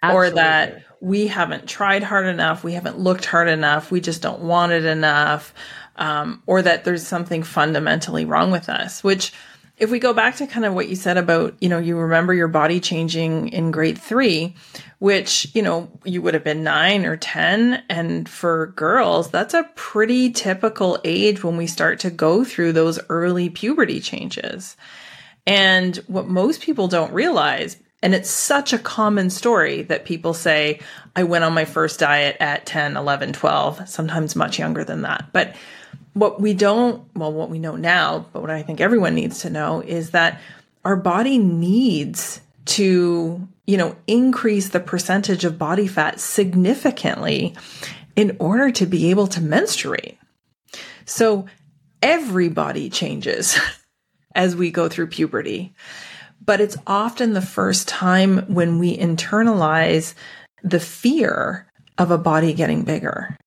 Absolutely. 0.04 0.28
Or 0.28 0.36
that 0.36 0.84
we 1.00 1.28
haven't 1.28 1.68
tried 1.68 2.04
hard 2.04 2.28
enough, 2.28 2.64
we 2.64 2.74
haven't 2.74 3.00
looked 3.00 3.26
hard 3.26 3.48
enough, 3.48 3.90
we 3.90 4.02
just 4.02 4.22
don't 4.22 4.42
want 4.42 4.72
it 4.72 4.86
enough, 4.86 5.54
um, 5.96 6.44
or 6.46 6.62
that 6.62 6.84
there's 6.84 7.06
something 7.08 7.44
fundamentally 7.44 8.26
wrong 8.26 8.52
with 8.52 8.70
us, 8.70 9.04
which 9.04 9.34
if 9.78 9.90
we 9.90 10.00
go 10.00 10.14
back 10.14 10.36
to 10.36 10.48
kind 10.48 10.66
of 10.66 10.74
what 10.74 10.88
you 10.88 10.96
said 10.96 11.18
about, 11.18 11.56
you 11.60 11.68
know, 11.68 11.80
you 11.80 11.98
remember 11.98 12.34
your 12.34 12.48
body 12.48 12.80
changing 12.80 13.50
in 13.50 13.72
grade 13.72 13.98
three, 13.98 14.56
which, 15.00 15.48
you 15.56 15.62
know, 15.62 15.90
you 16.06 16.22
would 16.22 16.36
have 16.36 16.44
been 16.44 16.64
nine 16.64 17.06
or 17.06 17.18
10. 17.18 17.84
And 17.90 18.30
for 18.30 18.68
girls, 18.68 19.32
that's 19.32 19.54
a 19.54 19.70
pretty 19.76 20.32
typical 20.32 21.00
age 21.04 21.44
when 21.44 21.58
we 21.58 21.68
start 21.68 22.00
to 22.02 22.12
go 22.12 22.44
through 22.44 22.74
those 22.74 23.00
early 23.10 23.50
puberty 23.50 24.00
changes. 24.00 24.78
And 25.48 25.98
what 26.08 26.28
most 26.28 26.62
people 26.62 26.88
don't 26.88 27.12
realize, 27.12 27.78
and 28.04 28.14
it's 28.14 28.30
such 28.30 28.74
a 28.74 28.78
common 28.78 29.30
story 29.30 29.84
that 29.84 30.04
people 30.04 30.34
say, 30.34 30.82
I 31.16 31.24
went 31.24 31.46
on 31.46 31.54
my 31.54 31.64
first 31.64 32.02
diet 32.02 32.36
at 32.42 32.66
10, 32.66 32.98
11, 32.98 33.32
12, 33.32 33.88
sometimes 33.88 34.36
much 34.36 34.60
younger 34.60 34.84
than 34.84 35.04
that. 35.04 35.30
But 35.32 35.56
what 36.12 36.42
we 36.42 36.54
don't, 36.54 37.02
well, 37.16 37.32
what 37.32 37.50
we 37.50 37.60
know 37.60 37.78
now, 37.78 38.26
but 38.34 38.42
what 38.42 38.52
I 38.52 38.62
think 38.62 38.82
everyone 38.82 39.16
needs 39.16 39.40
to 39.40 39.50
know 39.50 39.80
is 39.80 40.12
that 40.12 40.42
our 40.84 40.98
body 40.98 41.38
needs 41.38 42.42
to, 42.66 43.48
you 43.66 43.78
know, 43.78 43.96
increase 44.06 44.70
the 44.70 44.82
percentage 44.82 45.46
of 45.46 45.58
body 45.58 45.88
fat 45.88 46.20
significantly 46.20 47.56
in 48.18 48.36
order 48.38 48.70
to 48.72 48.86
be 48.86 49.12
able 49.12 49.28
to 49.28 49.40
menstruate. 49.40 50.18
So 51.06 51.46
everybody 52.02 52.90
changes 52.90 53.58
as 54.36 54.58
we 54.58 54.72
go 54.72 54.90
through 54.90 55.08
puberty. 55.08 55.74
But 56.46 56.62
it's 56.62 56.78
often 56.86 57.34
the 57.34 57.42
first 57.42 57.88
time 57.88 58.40
when 58.54 58.80
we 58.80 58.98
internalize 58.98 60.14
the 60.64 60.80
fear 60.80 61.68
of 61.98 62.12
a 62.12 62.18
body 62.18 62.54
getting 62.54 62.84
bigger. 62.84 63.38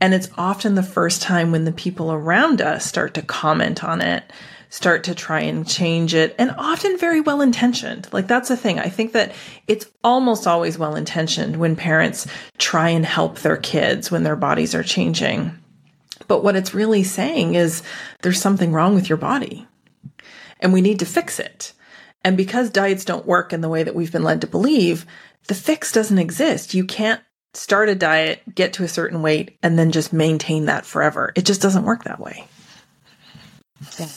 And 0.00 0.14
it's 0.14 0.28
often 0.36 0.74
the 0.74 0.82
first 0.82 1.22
time 1.22 1.52
when 1.52 1.64
the 1.64 1.72
people 1.72 2.12
around 2.12 2.60
us 2.60 2.84
start 2.84 3.14
to 3.14 3.22
comment 3.22 3.84
on 3.84 4.00
it, 4.00 4.24
start 4.68 5.04
to 5.04 5.14
try 5.14 5.40
and 5.40 5.66
change 5.66 6.14
it, 6.14 6.34
and 6.38 6.50
often 6.58 6.98
very 6.98 7.20
well 7.20 7.40
intentioned. 7.40 8.08
Like 8.12 8.26
that's 8.26 8.48
the 8.48 8.56
thing. 8.56 8.78
I 8.78 8.88
think 8.88 9.12
that 9.12 9.32
it's 9.68 9.86
almost 10.02 10.46
always 10.46 10.78
well 10.78 10.96
intentioned 10.96 11.56
when 11.56 11.76
parents 11.76 12.26
try 12.58 12.88
and 12.88 13.06
help 13.06 13.38
their 13.38 13.56
kids 13.56 14.10
when 14.10 14.24
their 14.24 14.36
bodies 14.36 14.74
are 14.74 14.82
changing. 14.82 15.56
But 16.26 16.42
what 16.42 16.56
it's 16.56 16.74
really 16.74 17.04
saying 17.04 17.54
is 17.54 17.82
there's 18.22 18.40
something 18.40 18.72
wrong 18.72 18.94
with 18.94 19.08
your 19.08 19.18
body 19.18 19.66
and 20.58 20.72
we 20.72 20.80
need 20.80 20.98
to 21.00 21.06
fix 21.06 21.38
it. 21.38 21.72
And 22.24 22.36
because 22.36 22.70
diets 22.70 23.04
don't 23.04 23.26
work 23.26 23.52
in 23.52 23.60
the 23.60 23.68
way 23.68 23.82
that 23.82 23.94
we've 23.94 24.12
been 24.12 24.22
led 24.22 24.40
to 24.42 24.46
believe, 24.46 25.06
the 25.48 25.54
fix 25.54 25.92
doesn't 25.92 26.18
exist. 26.18 26.74
You 26.74 26.84
can't 26.84 27.20
start 27.54 27.88
a 27.88 27.94
diet, 27.94 28.42
get 28.54 28.74
to 28.74 28.84
a 28.84 28.88
certain 28.88 29.22
weight, 29.22 29.58
and 29.62 29.78
then 29.78 29.92
just 29.92 30.12
maintain 30.12 30.66
that 30.66 30.86
forever. 30.86 31.32
It 31.34 31.44
just 31.44 31.60
doesn't 31.60 31.84
work 31.84 32.04
that 32.04 32.20
way. 32.20 32.46
Yeah. 33.98 34.08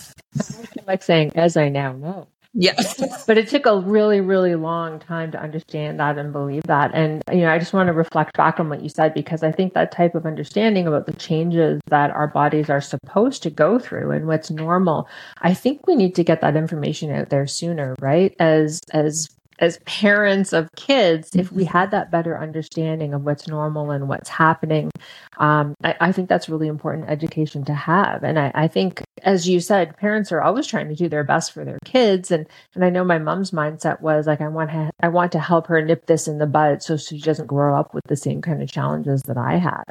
Like 0.86 1.02
saying, 1.02 1.32
as 1.36 1.58
I 1.58 1.70
now 1.70 1.94
know. 1.94 2.28
Yes. 2.56 3.26
but 3.28 3.38
it 3.38 3.50
took 3.50 3.66
a 3.66 3.80
really, 3.80 4.22
really 4.22 4.56
long 4.56 5.00
time 5.00 5.32
to 5.32 5.42
understand 5.42 6.00
that 6.00 6.18
and 6.18 6.32
believe 6.32 6.64
that. 6.64 6.92
And, 6.94 7.22
you 7.30 7.42
know, 7.42 7.52
I 7.52 7.60
just 7.60 7.74
want 7.74 7.88
to 7.88 7.94
reflect 7.94 8.38
back 8.38 8.60
on 8.60 8.70
what 8.70 8.82
you 8.82 8.90
said 8.90 9.14
because 9.14 9.44
I 9.44 9.52
think 9.52 9.74
that 9.74 9.92
type 9.92 10.16
of 10.16 10.26
understanding 10.26 10.88
about 10.88 11.06
the 11.06 11.14
changes 11.14 11.82
that 11.88 12.12
our 12.12 12.28
bodies 12.28 12.70
are 12.70 12.82
supposed 12.82 13.44
to 13.44 13.50
go 13.50 13.78
through 13.78 14.12
and 14.12 14.26
what's 14.26 14.50
normal, 14.50 15.08
I 15.42 15.54
think 15.54 15.86
we 15.86 15.96
need 15.96 16.16
to 16.16 16.24
get 16.24 16.40
that 16.42 16.56
information 16.56 17.12
out 17.12 17.30
there 17.30 17.46
sooner, 17.46 17.94
right? 18.00 18.34
As, 18.40 18.80
as 18.92 19.28
as 19.60 19.80
parents 19.86 20.54
of 20.54 20.70
kids, 20.76 21.30
if 21.34 21.52
we 21.52 21.64
had 21.64 21.92
that 21.92 22.12
better 22.12 22.38
understanding 22.38 23.14
of 23.14 23.24
what's 23.24 23.48
normal 23.48 23.92
and 23.92 24.08
what's 24.08 24.30
happening, 24.30 24.92
um, 25.38 25.76
I, 25.84 25.96
I, 26.02 26.12
think 26.12 26.28
that's 26.28 26.50
really 26.50 26.68
important 26.68 27.10
education 27.10 27.64
to 27.66 27.74
have. 27.74 28.24
And 28.24 28.38
I, 28.38 28.52
I, 28.54 28.68
think, 28.68 29.02
as 29.24 29.48
you 29.48 29.60
said, 29.60 29.96
parents 29.98 30.32
are 30.32 30.42
always 30.42 30.68
trying 30.68 30.90
to 30.90 30.96
do 30.96 31.08
their 31.08 31.24
best 31.24 31.54
for 31.54 31.64
their 31.64 31.80
kids. 31.86 32.32
And 32.32 32.46
and 32.74 32.84
I 32.84 32.90
know 32.90 33.04
my 33.04 33.20
mom's 33.20 33.52
mindset 33.52 34.02
was 34.02 34.28
like, 34.28 34.42
I 34.42 34.48
want 34.48 34.72
to, 34.72 34.92
I 35.02 35.08
want 35.08 35.32
to 35.34 35.40
help 35.40 35.68
her 35.68 35.82
nip 35.82 36.06
this 36.06 36.28
in 36.28 36.38
the 36.38 36.48
bud 36.48 36.84
so 36.84 36.98
she 36.98 37.20
doesn't 37.20 37.48
grow 37.48 37.78
up 37.78 37.94
with 37.94 38.04
the 38.08 38.18
same 38.18 38.42
kind 38.42 38.62
of 38.62 38.72
challenges 38.72 39.22
that 39.24 39.38
I 39.38 39.58
had. 39.58 39.84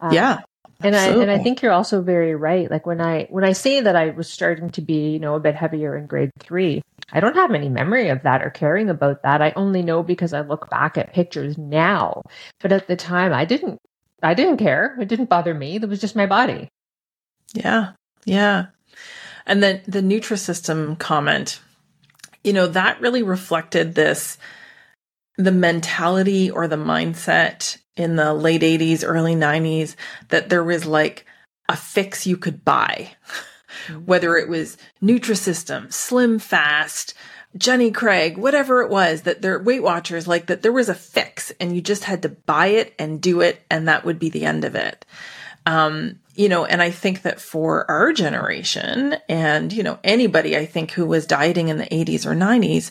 Um, 0.00 0.12
yeah. 0.12 0.40
And 0.80 0.94
I 0.94 1.08
and 1.08 1.30
I 1.30 1.38
think 1.38 1.60
you're 1.60 1.72
also 1.72 2.02
very 2.02 2.36
right. 2.36 2.70
Like 2.70 2.86
when 2.86 3.00
I 3.00 3.26
when 3.30 3.44
I 3.44 3.52
say 3.52 3.80
that 3.80 3.96
I 3.96 4.10
was 4.10 4.30
starting 4.30 4.70
to 4.70 4.80
be, 4.80 5.10
you 5.10 5.18
know, 5.18 5.34
a 5.34 5.40
bit 5.40 5.56
heavier 5.56 5.96
in 5.96 6.06
grade 6.06 6.30
three, 6.38 6.82
I 7.12 7.18
don't 7.18 7.34
have 7.34 7.52
any 7.52 7.68
memory 7.68 8.10
of 8.10 8.22
that 8.22 8.42
or 8.42 8.50
caring 8.50 8.88
about 8.88 9.22
that. 9.22 9.42
I 9.42 9.52
only 9.56 9.82
know 9.82 10.04
because 10.04 10.32
I 10.32 10.42
look 10.42 10.70
back 10.70 10.96
at 10.96 11.12
pictures 11.12 11.58
now. 11.58 12.22
But 12.60 12.70
at 12.70 12.86
the 12.86 12.94
time 12.94 13.32
I 13.32 13.44
didn't 13.44 13.80
I 14.22 14.34
didn't 14.34 14.58
care. 14.58 14.96
It 15.00 15.08
didn't 15.08 15.28
bother 15.28 15.52
me. 15.52 15.76
It 15.76 15.88
was 15.88 16.00
just 16.00 16.14
my 16.14 16.26
body. 16.26 16.68
Yeah. 17.54 17.92
Yeah. 18.24 18.66
And 19.46 19.62
then 19.62 19.80
the 19.86 20.00
Nutrisystem 20.00 20.96
comment, 20.98 21.60
you 22.44 22.52
know, 22.52 22.68
that 22.68 23.00
really 23.00 23.24
reflected 23.24 23.94
this 23.94 24.38
the 25.36 25.52
mentality 25.52 26.50
or 26.50 26.68
the 26.68 26.76
mindset 26.76 27.78
in 27.98 28.16
the 28.16 28.32
late 28.32 28.62
80s, 28.62 29.02
early 29.04 29.34
90s 29.34 29.96
that 30.28 30.48
there 30.48 30.64
was 30.64 30.86
like 30.86 31.26
a 31.68 31.76
fix 31.76 32.26
you 32.26 32.36
could 32.36 32.64
buy, 32.64 33.10
mm-hmm. 33.86 34.00
whether 34.06 34.36
it 34.36 34.48
was 34.48 34.78
Nutrisystem, 35.02 35.92
Slim 35.92 36.38
Fast, 36.38 37.12
Jenny 37.56 37.90
Craig, 37.90 38.38
whatever 38.38 38.82
it 38.82 38.90
was, 38.90 39.22
that 39.22 39.42
they're 39.42 39.58
Weight 39.58 39.82
Watchers, 39.82 40.28
like 40.28 40.46
that 40.46 40.62
there 40.62 40.72
was 40.72 40.88
a 40.88 40.94
fix 40.94 41.50
and 41.60 41.74
you 41.74 41.82
just 41.82 42.04
had 42.04 42.22
to 42.22 42.28
buy 42.28 42.68
it 42.68 42.94
and 42.98 43.20
do 43.20 43.40
it, 43.40 43.60
and 43.70 43.88
that 43.88 44.04
would 44.04 44.18
be 44.18 44.30
the 44.30 44.44
end 44.44 44.64
of 44.64 44.74
it. 44.74 45.04
Um, 45.66 46.20
you 46.34 46.48
know, 46.48 46.64
and 46.64 46.80
I 46.80 46.90
think 46.90 47.22
that 47.22 47.40
for 47.40 47.90
our 47.90 48.12
generation 48.12 49.16
and, 49.28 49.72
you 49.72 49.82
know, 49.82 49.98
anybody 50.04 50.56
I 50.56 50.64
think 50.66 50.92
who 50.92 51.04
was 51.04 51.26
dieting 51.26 51.68
in 51.68 51.78
the 51.78 51.86
80s 51.86 52.24
or 52.24 52.34
90s, 52.34 52.90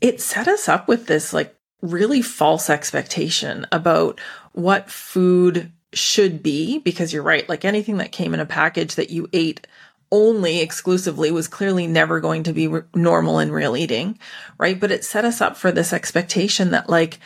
it 0.00 0.20
set 0.20 0.48
us 0.48 0.68
up 0.68 0.88
with 0.88 1.06
this 1.06 1.32
like 1.32 1.54
really 1.80 2.22
false 2.22 2.68
expectation 2.68 3.66
about 3.70 4.20
what 4.52 4.90
food 4.90 5.70
should 5.92 6.42
be 6.42 6.78
because 6.78 7.12
you're 7.12 7.22
right 7.22 7.48
like 7.48 7.64
anything 7.64 7.96
that 7.96 8.12
came 8.12 8.34
in 8.34 8.40
a 8.40 8.46
package 8.46 8.96
that 8.96 9.10
you 9.10 9.26
ate 9.32 9.66
only 10.10 10.60
exclusively 10.60 11.30
was 11.30 11.48
clearly 11.48 11.86
never 11.86 12.20
going 12.20 12.42
to 12.42 12.52
be 12.52 12.66
re- 12.68 12.82
normal 12.94 13.38
in 13.38 13.52
real 13.52 13.76
eating 13.76 14.18
right? 14.58 14.78
But 14.78 14.90
it 14.90 15.04
set 15.04 15.24
us 15.24 15.40
up 15.40 15.56
for 15.56 15.70
this 15.70 15.92
expectation 15.92 16.70
that 16.70 16.88
like 16.88 17.18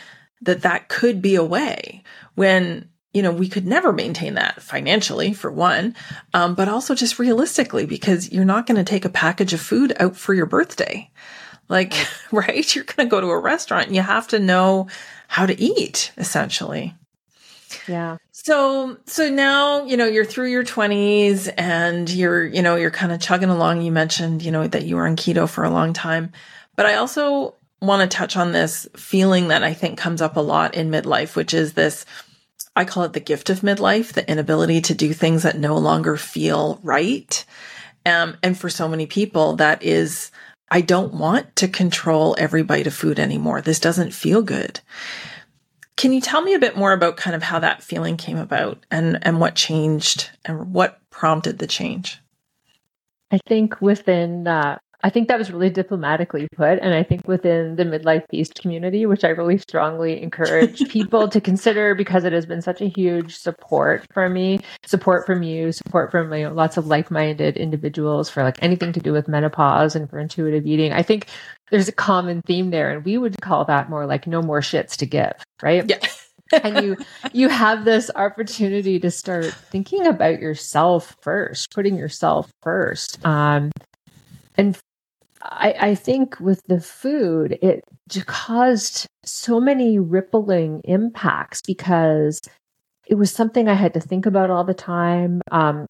that 0.42 0.62
that 0.62 0.88
could 0.88 1.22
be 1.22 1.34
a 1.34 1.44
way 1.44 2.02
when 2.34 2.88
you 3.12 3.22
know 3.22 3.32
we 3.32 3.48
could 3.48 3.66
never 3.66 3.92
maintain 3.92 4.34
that 4.34 4.60
financially 4.62 5.32
for 5.32 5.50
one 5.50 5.94
um, 6.34 6.54
but 6.54 6.68
also 6.68 6.94
just 6.94 7.18
realistically 7.18 7.86
because 7.86 8.30
you're 8.32 8.44
not 8.44 8.66
going 8.66 8.76
to 8.76 8.84
take 8.84 9.04
a 9.04 9.10
package 9.10 9.52
of 9.52 9.60
food 9.60 9.92
out 10.00 10.16
for 10.16 10.34
your 10.34 10.46
birthday 10.46 11.10
like, 11.72 11.94
right? 12.30 12.74
You're 12.74 12.84
going 12.84 13.08
to 13.08 13.10
go 13.10 13.20
to 13.20 13.26
a 13.28 13.38
restaurant 13.38 13.86
and 13.86 13.96
you 13.96 14.02
have 14.02 14.28
to 14.28 14.38
know 14.38 14.86
how 15.26 15.46
to 15.46 15.60
eat 15.60 16.12
essentially. 16.16 16.94
Yeah. 17.88 18.18
So, 18.30 18.98
so 19.06 19.30
now, 19.30 19.84
you 19.84 19.96
know, 19.96 20.06
you're 20.06 20.26
through 20.26 20.50
your 20.50 20.62
20s 20.62 21.52
and 21.56 22.08
you're, 22.10 22.44
you 22.44 22.60
know, 22.60 22.76
you're 22.76 22.90
kind 22.90 23.10
of 23.10 23.20
chugging 23.20 23.48
along. 23.48 23.80
You 23.80 23.90
mentioned, 23.90 24.42
you 24.42 24.50
know, 24.50 24.66
that 24.66 24.84
you 24.84 24.96
were 24.96 25.06
on 25.06 25.16
keto 25.16 25.48
for 25.48 25.64
a 25.64 25.70
long 25.70 25.94
time. 25.94 26.32
But 26.76 26.84
I 26.84 26.96
also 26.96 27.54
want 27.80 28.08
to 28.08 28.14
touch 28.14 28.36
on 28.36 28.52
this 28.52 28.86
feeling 28.94 29.48
that 29.48 29.62
I 29.62 29.72
think 29.72 29.98
comes 29.98 30.20
up 30.20 30.36
a 30.36 30.40
lot 30.40 30.74
in 30.74 30.90
midlife, 30.90 31.34
which 31.34 31.54
is 31.54 31.72
this 31.72 32.04
I 32.76 32.84
call 32.84 33.04
it 33.04 33.12
the 33.12 33.20
gift 33.20 33.50
of 33.50 33.60
midlife, 33.60 34.12
the 34.12 34.30
inability 34.30 34.80
to 34.82 34.94
do 34.94 35.12
things 35.12 35.42
that 35.42 35.58
no 35.58 35.76
longer 35.76 36.16
feel 36.16 36.78
right. 36.82 37.44
Um, 38.06 38.36
and 38.42 38.56
for 38.56 38.70
so 38.70 38.88
many 38.88 39.06
people, 39.06 39.56
that 39.56 39.82
is 39.82 40.30
I 40.72 40.80
don't 40.80 41.12
want 41.12 41.54
to 41.56 41.68
control 41.68 42.34
every 42.38 42.62
bite 42.62 42.86
of 42.86 42.94
food 42.94 43.20
anymore. 43.20 43.60
This 43.60 43.78
doesn't 43.78 44.14
feel 44.14 44.40
good. 44.40 44.80
Can 45.96 46.14
you 46.14 46.20
tell 46.22 46.40
me 46.40 46.54
a 46.54 46.58
bit 46.58 46.78
more 46.78 46.94
about 46.94 47.18
kind 47.18 47.36
of 47.36 47.42
how 47.42 47.58
that 47.58 47.82
feeling 47.82 48.16
came 48.16 48.38
about 48.38 48.78
and, 48.90 49.18
and 49.20 49.38
what 49.38 49.54
changed 49.54 50.30
and 50.46 50.72
what 50.72 50.98
prompted 51.10 51.58
the 51.58 51.66
change? 51.66 52.22
I 53.30 53.38
think 53.46 53.82
within 53.82 54.48
uh, 54.48 54.78
I 55.04 55.10
think 55.10 55.26
that 55.28 55.38
was 55.38 55.50
really 55.50 55.70
diplomatically 55.70 56.46
put. 56.54 56.78
And 56.78 56.94
I 56.94 57.02
think 57.02 57.26
within 57.26 57.74
the 57.74 57.84
Midlife 57.84 58.24
Feast 58.30 58.54
community, 58.60 59.04
which 59.04 59.24
I 59.24 59.28
really 59.28 59.58
strongly 59.58 60.22
encourage 60.22 60.88
people 60.88 61.28
to 61.28 61.40
consider 61.40 61.94
because 61.94 62.24
it 62.24 62.32
has 62.32 62.46
been 62.46 62.62
such 62.62 62.80
a 62.80 62.86
huge 62.86 63.36
support 63.36 64.06
for 64.12 64.28
me, 64.28 64.60
support 64.84 65.26
from 65.26 65.42
you, 65.42 65.72
support 65.72 66.12
from 66.12 66.32
you 66.32 66.44
know, 66.44 66.54
lots 66.54 66.76
of 66.76 66.86
like 66.86 67.10
minded 67.10 67.56
individuals 67.56 68.30
for 68.30 68.44
like 68.44 68.62
anything 68.62 68.92
to 68.92 69.00
do 69.00 69.12
with 69.12 69.26
menopause 69.26 69.96
and 69.96 70.08
for 70.08 70.20
intuitive 70.20 70.66
eating. 70.66 70.92
I 70.92 71.02
think 71.02 71.26
there's 71.70 71.88
a 71.88 71.92
common 71.92 72.42
theme 72.42 72.70
there. 72.70 72.90
And 72.90 73.04
we 73.04 73.18
would 73.18 73.40
call 73.40 73.64
that 73.64 73.90
more 73.90 74.06
like 74.06 74.28
no 74.28 74.40
more 74.40 74.60
shits 74.60 74.96
to 74.98 75.06
give, 75.06 75.34
right? 75.62 75.88
Yeah. 75.88 75.98
and 76.62 76.84
you 76.84 76.96
you 77.32 77.48
have 77.48 77.86
this 77.86 78.10
opportunity 78.14 79.00
to 79.00 79.10
start 79.10 79.46
thinking 79.46 80.06
about 80.06 80.38
yourself 80.38 81.16
first 81.22 81.72
putting 81.72 81.96
yourself 81.96 82.52
first 82.62 83.24
um, 83.24 83.70
and 84.58 84.78
I, 85.42 85.74
I 85.78 85.94
think 85.94 86.38
with 86.40 86.62
the 86.66 86.80
food, 86.80 87.58
it 87.62 87.84
caused 88.26 89.06
so 89.24 89.60
many 89.60 89.98
rippling 89.98 90.80
impacts 90.84 91.60
because 91.66 92.40
it 93.06 93.16
was 93.16 93.32
something 93.32 93.68
I 93.68 93.74
had 93.74 93.94
to 93.94 94.00
think 94.00 94.26
about 94.26 94.50
all 94.50 94.64
the 94.64 94.74
time. 94.74 95.40
Um, 95.50 95.86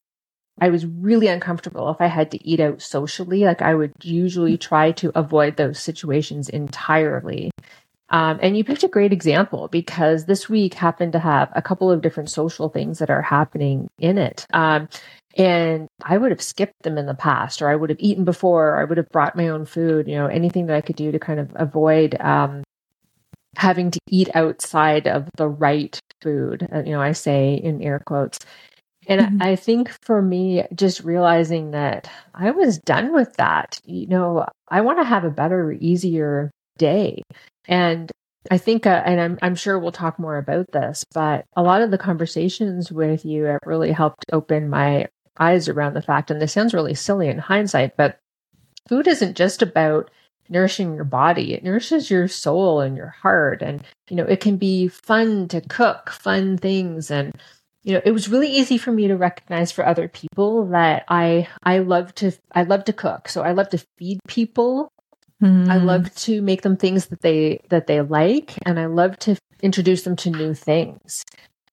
I 0.60 0.68
was 0.68 0.86
really 0.86 1.28
uncomfortable 1.28 1.90
if 1.90 2.00
I 2.00 2.06
had 2.06 2.30
to 2.32 2.48
eat 2.48 2.60
out 2.60 2.82
socially. 2.82 3.40
Like 3.40 3.62
I 3.62 3.74
would 3.74 3.92
usually 4.02 4.56
try 4.56 4.92
to 4.92 5.12
avoid 5.18 5.56
those 5.56 5.78
situations 5.78 6.48
entirely. 6.48 7.50
Um, 8.10 8.38
and 8.42 8.56
you 8.56 8.62
picked 8.62 8.84
a 8.84 8.88
great 8.88 9.12
example 9.12 9.68
because 9.68 10.26
this 10.26 10.48
week 10.48 10.74
happened 10.74 11.12
to 11.12 11.18
have 11.18 11.50
a 11.54 11.62
couple 11.62 11.90
of 11.90 12.02
different 12.02 12.28
social 12.28 12.68
things 12.68 12.98
that 12.98 13.08
are 13.08 13.22
happening 13.22 13.88
in 13.98 14.18
it. 14.18 14.46
Um, 14.52 14.88
and 15.36 15.88
I 16.02 16.18
would 16.18 16.30
have 16.30 16.42
skipped 16.42 16.82
them 16.82 16.98
in 16.98 17.06
the 17.06 17.14
past, 17.14 17.62
or 17.62 17.68
I 17.68 17.76
would 17.76 17.90
have 17.90 18.00
eaten 18.00 18.24
before, 18.24 18.70
or 18.70 18.80
I 18.80 18.84
would 18.84 18.98
have 18.98 19.08
brought 19.10 19.36
my 19.36 19.48
own 19.48 19.64
food, 19.64 20.08
you 20.08 20.16
know, 20.16 20.26
anything 20.26 20.66
that 20.66 20.76
I 20.76 20.80
could 20.80 20.96
do 20.96 21.12
to 21.12 21.18
kind 21.18 21.40
of 21.40 21.50
avoid 21.54 22.20
um, 22.20 22.62
having 23.56 23.90
to 23.90 23.98
eat 24.08 24.28
outside 24.34 25.06
of 25.06 25.28
the 25.36 25.48
right 25.48 25.98
food. 26.20 26.68
Uh, 26.72 26.82
you 26.84 26.92
know, 26.92 27.00
I 27.00 27.12
say 27.12 27.54
in 27.54 27.82
air 27.82 28.02
quotes. 28.04 28.38
And 29.08 29.20
mm-hmm. 29.20 29.42
I 29.42 29.56
think 29.56 29.90
for 30.02 30.22
me, 30.22 30.64
just 30.74 31.02
realizing 31.02 31.72
that 31.72 32.08
I 32.34 32.52
was 32.52 32.78
done 32.78 33.12
with 33.12 33.34
that, 33.34 33.80
you 33.84 34.06
know, 34.06 34.46
I 34.68 34.82
want 34.82 35.00
to 35.00 35.04
have 35.04 35.24
a 35.24 35.30
better, 35.30 35.72
easier 35.72 36.50
day. 36.78 37.22
And 37.66 38.10
I 38.50 38.58
think, 38.58 38.86
uh, 38.86 39.02
and 39.04 39.20
I'm, 39.20 39.38
I'm 39.42 39.54
sure 39.54 39.78
we'll 39.78 39.92
talk 39.92 40.18
more 40.18 40.36
about 40.36 40.66
this, 40.72 41.04
but 41.12 41.44
a 41.56 41.62
lot 41.62 41.82
of 41.82 41.90
the 41.90 41.98
conversations 41.98 42.92
with 42.92 43.24
you 43.24 43.44
have 43.44 43.60
really 43.66 43.92
helped 43.92 44.24
open 44.32 44.68
my 44.68 45.08
eyes 45.38 45.68
around 45.68 45.94
the 45.94 46.02
fact, 46.02 46.30
and 46.30 46.40
this 46.40 46.52
sounds 46.52 46.74
really 46.74 46.94
silly 46.94 47.28
in 47.28 47.38
hindsight, 47.38 47.96
but 47.96 48.18
food 48.88 49.06
isn't 49.06 49.36
just 49.36 49.62
about 49.62 50.10
nourishing 50.48 50.94
your 50.94 51.04
body. 51.04 51.54
It 51.54 51.64
nourishes 51.64 52.10
your 52.10 52.28
soul 52.28 52.80
and 52.80 52.96
your 52.96 53.08
heart. 53.08 53.62
And 53.62 53.82
you 54.08 54.16
know 54.16 54.24
it 54.24 54.40
can 54.40 54.56
be 54.56 54.88
fun 54.88 55.48
to 55.48 55.60
cook 55.60 56.10
fun 56.10 56.58
things. 56.58 57.10
And 57.10 57.34
you 57.82 57.94
know 57.94 58.02
it 58.04 58.12
was 58.12 58.28
really 58.28 58.48
easy 58.48 58.78
for 58.78 58.92
me 58.92 59.08
to 59.08 59.16
recognize 59.16 59.72
for 59.72 59.86
other 59.86 60.06
people 60.08 60.66
that 60.66 61.04
i 61.08 61.48
i 61.64 61.80
love 61.80 62.14
to 62.16 62.32
i 62.52 62.62
love 62.62 62.84
to 62.84 62.92
cook. 62.92 63.28
So 63.28 63.42
i 63.42 63.52
love 63.52 63.70
to 63.70 63.84
feed 63.98 64.20
people. 64.28 64.88
Mm. 65.42 65.68
i 65.68 65.76
love 65.76 66.14
to 66.14 66.40
make 66.40 66.62
them 66.62 66.76
things 66.76 67.06
that 67.06 67.20
they 67.20 67.60
that 67.68 67.88
they 67.88 68.00
like 68.00 68.56
and 68.64 68.78
i 68.78 68.86
love 68.86 69.18
to 69.20 69.36
introduce 69.60 70.02
them 70.02 70.14
to 70.16 70.30
new 70.30 70.54
things. 70.54 71.24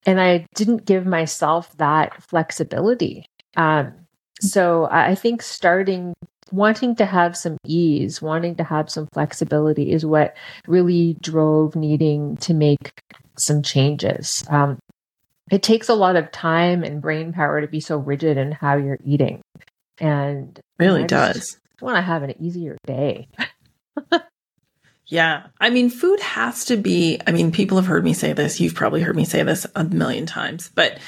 And 0.07 0.19
i 0.19 0.47
didn't 0.55 0.85
give 0.85 1.05
myself 1.05 1.77
that 1.77 2.23
flexibility 2.23 3.27
um 3.57 3.93
so 4.39 4.87
i 4.91 5.15
think 5.15 5.41
starting 5.41 6.13
wanting 6.51 6.95
to 6.95 7.05
have 7.05 7.37
some 7.37 7.57
ease, 7.65 8.21
wanting 8.21 8.55
to 8.55 8.63
have 8.63 8.89
some 8.89 9.07
flexibility 9.13 9.91
is 9.91 10.05
what 10.05 10.35
really 10.67 11.15
drove 11.21 11.75
needing 11.75 12.37
to 12.37 12.53
make 12.53 13.01
some 13.37 13.61
changes. 13.61 14.43
Um, 14.49 14.79
it 15.51 15.63
takes 15.63 15.89
a 15.89 15.93
lot 15.93 16.15
of 16.15 16.31
time 16.31 16.83
and 16.83 17.01
brain 17.01 17.33
power 17.33 17.61
to 17.61 17.67
be 17.67 17.79
so 17.79 17.97
rigid 17.97 18.37
in 18.37 18.51
how 18.51 18.77
you're 18.77 18.99
eating. 19.03 19.41
And 19.99 20.59
really 20.77 21.05
does. 21.05 21.57
want 21.81 21.97
to 21.97 22.01
have 22.01 22.23
an 22.23 22.33
easier 22.41 22.77
day. 22.85 23.27
yeah. 25.07 25.47
I 25.59 25.69
mean, 25.69 25.89
food 25.89 26.19
has 26.19 26.65
to 26.65 26.77
be, 26.77 27.19
I 27.25 27.31
mean, 27.31 27.51
people 27.51 27.77
have 27.77 27.87
heard 27.87 28.03
me 28.03 28.13
say 28.13 28.33
this. 28.33 28.59
You've 28.59 28.75
probably 28.75 29.01
heard 29.01 29.15
me 29.15 29.25
say 29.25 29.43
this 29.43 29.65
a 29.75 29.83
million 29.83 30.25
times, 30.25 30.71
but 30.73 30.99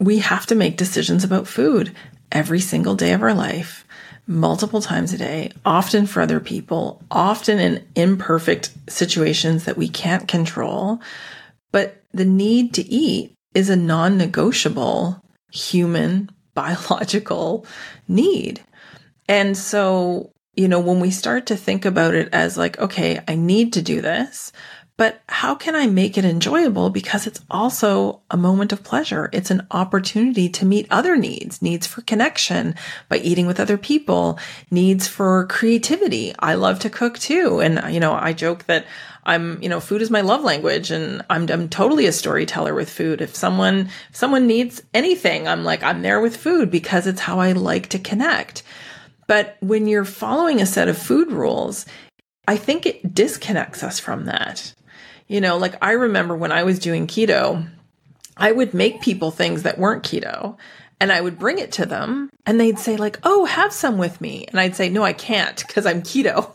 we 0.00 0.18
have 0.18 0.46
to 0.46 0.54
make 0.54 0.76
decisions 0.76 1.22
about 1.22 1.46
food 1.46 1.94
every 2.32 2.60
single 2.60 2.96
day 2.96 3.12
of 3.12 3.22
our 3.22 3.34
life 3.34 3.84
multiple 4.26 4.80
times 4.80 5.12
a 5.12 5.18
day, 5.18 5.50
often 5.64 6.06
for 6.06 6.22
other 6.22 6.40
people, 6.40 7.02
often 7.10 7.58
in 7.58 7.86
imperfect 7.96 8.70
situations 8.88 9.64
that 9.64 9.76
we 9.76 9.88
can't 9.88 10.28
control. 10.28 11.00
But 11.72 12.02
the 12.12 12.24
need 12.24 12.72
to 12.74 12.88
eat 12.88 13.34
is 13.54 13.68
a 13.68 13.76
non 13.76 14.16
negotiable 14.16 15.22
human 15.52 16.30
biological 16.54 17.66
need. 18.08 18.60
And 19.28 19.56
so, 19.56 20.32
you 20.54 20.68
know, 20.68 20.80
when 20.80 21.00
we 21.00 21.10
start 21.10 21.46
to 21.46 21.56
think 21.56 21.84
about 21.84 22.14
it 22.14 22.28
as 22.32 22.58
like, 22.58 22.78
okay, 22.78 23.20
I 23.28 23.34
need 23.36 23.72
to 23.74 23.82
do 23.82 24.00
this, 24.00 24.52
but 25.00 25.22
how 25.30 25.54
can 25.54 25.74
I 25.74 25.86
make 25.86 26.18
it 26.18 26.26
enjoyable? 26.26 26.90
Because 26.90 27.26
it's 27.26 27.40
also 27.50 28.20
a 28.30 28.36
moment 28.36 28.70
of 28.70 28.84
pleasure. 28.84 29.30
It's 29.32 29.50
an 29.50 29.66
opportunity 29.70 30.50
to 30.50 30.66
meet 30.66 30.86
other 30.90 31.16
needs, 31.16 31.62
needs 31.62 31.86
for 31.86 32.02
connection 32.02 32.74
by 33.08 33.16
eating 33.16 33.46
with 33.46 33.58
other 33.58 33.78
people, 33.78 34.38
needs 34.70 35.08
for 35.08 35.46
creativity. 35.46 36.34
I 36.38 36.52
love 36.52 36.80
to 36.80 36.90
cook 36.90 37.18
too. 37.18 37.62
And, 37.62 37.94
you 37.94 37.98
know, 37.98 38.12
I 38.12 38.34
joke 38.34 38.66
that 38.66 38.84
I'm, 39.24 39.62
you 39.62 39.70
know, 39.70 39.80
food 39.80 40.02
is 40.02 40.10
my 40.10 40.20
love 40.20 40.44
language 40.44 40.90
and 40.90 41.24
I'm, 41.30 41.48
I'm 41.48 41.70
totally 41.70 42.04
a 42.04 42.12
storyteller 42.12 42.74
with 42.74 42.90
food. 42.90 43.22
If 43.22 43.34
someone, 43.34 43.88
if 44.10 44.16
someone 44.16 44.46
needs 44.46 44.82
anything, 44.92 45.48
I'm 45.48 45.64
like, 45.64 45.82
I'm 45.82 46.02
there 46.02 46.20
with 46.20 46.36
food 46.36 46.70
because 46.70 47.06
it's 47.06 47.22
how 47.22 47.40
I 47.40 47.52
like 47.52 47.88
to 47.88 47.98
connect. 47.98 48.64
But 49.26 49.56
when 49.60 49.86
you're 49.86 50.04
following 50.04 50.60
a 50.60 50.66
set 50.66 50.88
of 50.88 50.98
food 50.98 51.32
rules, 51.32 51.86
I 52.46 52.56
think 52.56 52.84
it 52.84 53.14
disconnects 53.14 53.82
us 53.82 53.98
from 53.98 54.26
that. 54.26 54.74
You 55.30 55.40
know, 55.40 55.58
like 55.58 55.76
I 55.80 55.92
remember 55.92 56.34
when 56.34 56.50
I 56.50 56.64
was 56.64 56.80
doing 56.80 57.06
keto, 57.06 57.64
I 58.36 58.50
would 58.50 58.74
make 58.74 59.00
people 59.00 59.30
things 59.30 59.62
that 59.62 59.78
weren't 59.78 60.02
keto 60.02 60.56
and 60.98 61.12
I 61.12 61.20
would 61.20 61.38
bring 61.38 61.60
it 61.60 61.70
to 61.74 61.86
them 61.86 62.30
and 62.46 62.58
they'd 62.58 62.80
say 62.80 62.96
like, 62.96 63.20
"Oh, 63.22 63.44
have 63.44 63.72
some 63.72 63.96
with 63.96 64.20
me." 64.20 64.46
And 64.48 64.58
I'd 64.58 64.74
say, 64.74 64.88
"No, 64.88 65.04
I 65.04 65.12
can't 65.12 65.64
because 65.64 65.86
I'm 65.86 66.02
keto." 66.02 66.50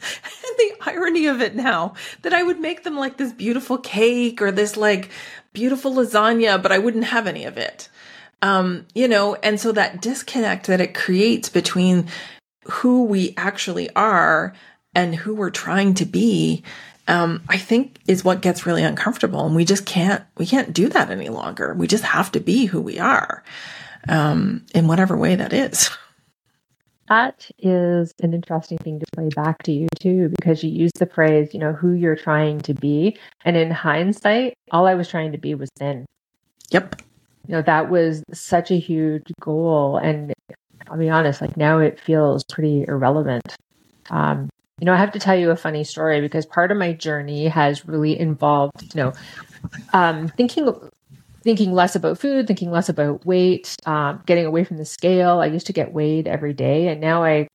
and 0.02 0.58
the 0.58 0.72
irony 0.82 1.28
of 1.28 1.40
it 1.40 1.54
now 1.54 1.94
that 2.20 2.34
I 2.34 2.42
would 2.42 2.60
make 2.60 2.84
them 2.84 2.98
like 2.98 3.16
this 3.16 3.32
beautiful 3.32 3.78
cake 3.78 4.42
or 4.42 4.52
this 4.52 4.76
like 4.76 5.08
beautiful 5.54 5.94
lasagna, 5.94 6.62
but 6.62 6.72
I 6.72 6.78
wouldn't 6.80 7.04
have 7.04 7.26
any 7.26 7.46
of 7.46 7.56
it. 7.56 7.88
Um, 8.42 8.86
you 8.94 9.08
know, 9.08 9.36
and 9.36 9.58
so 9.58 9.72
that 9.72 10.02
disconnect 10.02 10.66
that 10.66 10.82
it 10.82 10.92
creates 10.92 11.48
between 11.48 12.08
who 12.64 13.04
we 13.04 13.32
actually 13.38 13.88
are 13.96 14.52
and 14.94 15.14
who 15.14 15.34
we're 15.34 15.48
trying 15.48 15.94
to 15.94 16.04
be 16.04 16.62
um, 17.08 17.42
I 17.48 17.58
think 17.58 17.98
is 18.06 18.24
what 18.24 18.40
gets 18.40 18.66
really 18.66 18.82
uncomfortable. 18.82 19.46
And 19.46 19.54
we 19.54 19.64
just 19.64 19.86
can't, 19.86 20.24
we 20.36 20.46
can't 20.46 20.72
do 20.72 20.88
that 20.88 21.10
any 21.10 21.28
longer. 21.28 21.74
We 21.74 21.86
just 21.86 22.04
have 22.04 22.32
to 22.32 22.40
be 22.40 22.66
who 22.66 22.80
we 22.80 22.98
are, 22.98 23.42
um, 24.08 24.64
in 24.74 24.88
whatever 24.88 25.16
way 25.16 25.36
that 25.36 25.52
is. 25.52 25.90
That 27.08 27.50
is 27.58 28.14
an 28.22 28.32
interesting 28.32 28.78
thing 28.78 28.98
to 28.98 29.06
play 29.14 29.28
back 29.36 29.62
to 29.64 29.72
you 29.72 29.88
too, 30.00 30.30
because 30.30 30.64
you 30.64 30.70
use 30.70 30.92
the 30.98 31.04
phrase, 31.04 31.52
you 31.52 31.60
know, 31.60 31.74
who 31.74 31.92
you're 31.92 32.16
trying 32.16 32.60
to 32.60 32.72
be. 32.72 33.18
And 33.44 33.58
in 33.58 33.70
hindsight, 33.70 34.54
all 34.70 34.86
I 34.86 34.94
was 34.94 35.08
trying 35.08 35.32
to 35.32 35.38
be 35.38 35.54
was 35.54 35.68
thin. 35.78 36.06
Yep. 36.70 37.02
You 37.46 37.56
know, 37.56 37.62
that 37.62 37.90
was 37.90 38.22
such 38.32 38.70
a 38.70 38.78
huge 38.78 39.30
goal. 39.38 39.98
And 39.98 40.32
I'll 40.88 40.98
be 40.98 41.10
honest, 41.10 41.42
like 41.42 41.56
now 41.58 41.78
it 41.78 42.00
feels 42.00 42.42
pretty 42.44 42.86
irrelevant. 42.88 43.54
Um, 44.08 44.48
you 44.80 44.86
know, 44.86 44.92
I 44.92 44.96
have 44.96 45.12
to 45.12 45.18
tell 45.18 45.36
you 45.36 45.50
a 45.50 45.56
funny 45.56 45.84
story 45.84 46.20
because 46.20 46.46
part 46.46 46.72
of 46.72 46.78
my 46.78 46.92
journey 46.92 47.46
has 47.46 47.86
really 47.86 48.18
involved, 48.18 48.82
you 48.82 49.02
know, 49.02 49.12
um, 49.92 50.28
thinking 50.28 50.72
thinking 51.42 51.72
less 51.72 51.94
about 51.94 52.18
food, 52.18 52.46
thinking 52.46 52.70
less 52.70 52.88
about 52.88 53.24
weight, 53.26 53.76
um, 53.86 54.22
getting 54.26 54.46
away 54.46 54.64
from 54.64 54.78
the 54.78 54.84
scale. 54.84 55.40
I 55.40 55.46
used 55.46 55.66
to 55.66 55.72
get 55.72 55.92
weighed 55.92 56.26
every 56.26 56.54
day, 56.54 56.88
and 56.88 57.00
now 57.00 57.22
I 57.22 57.46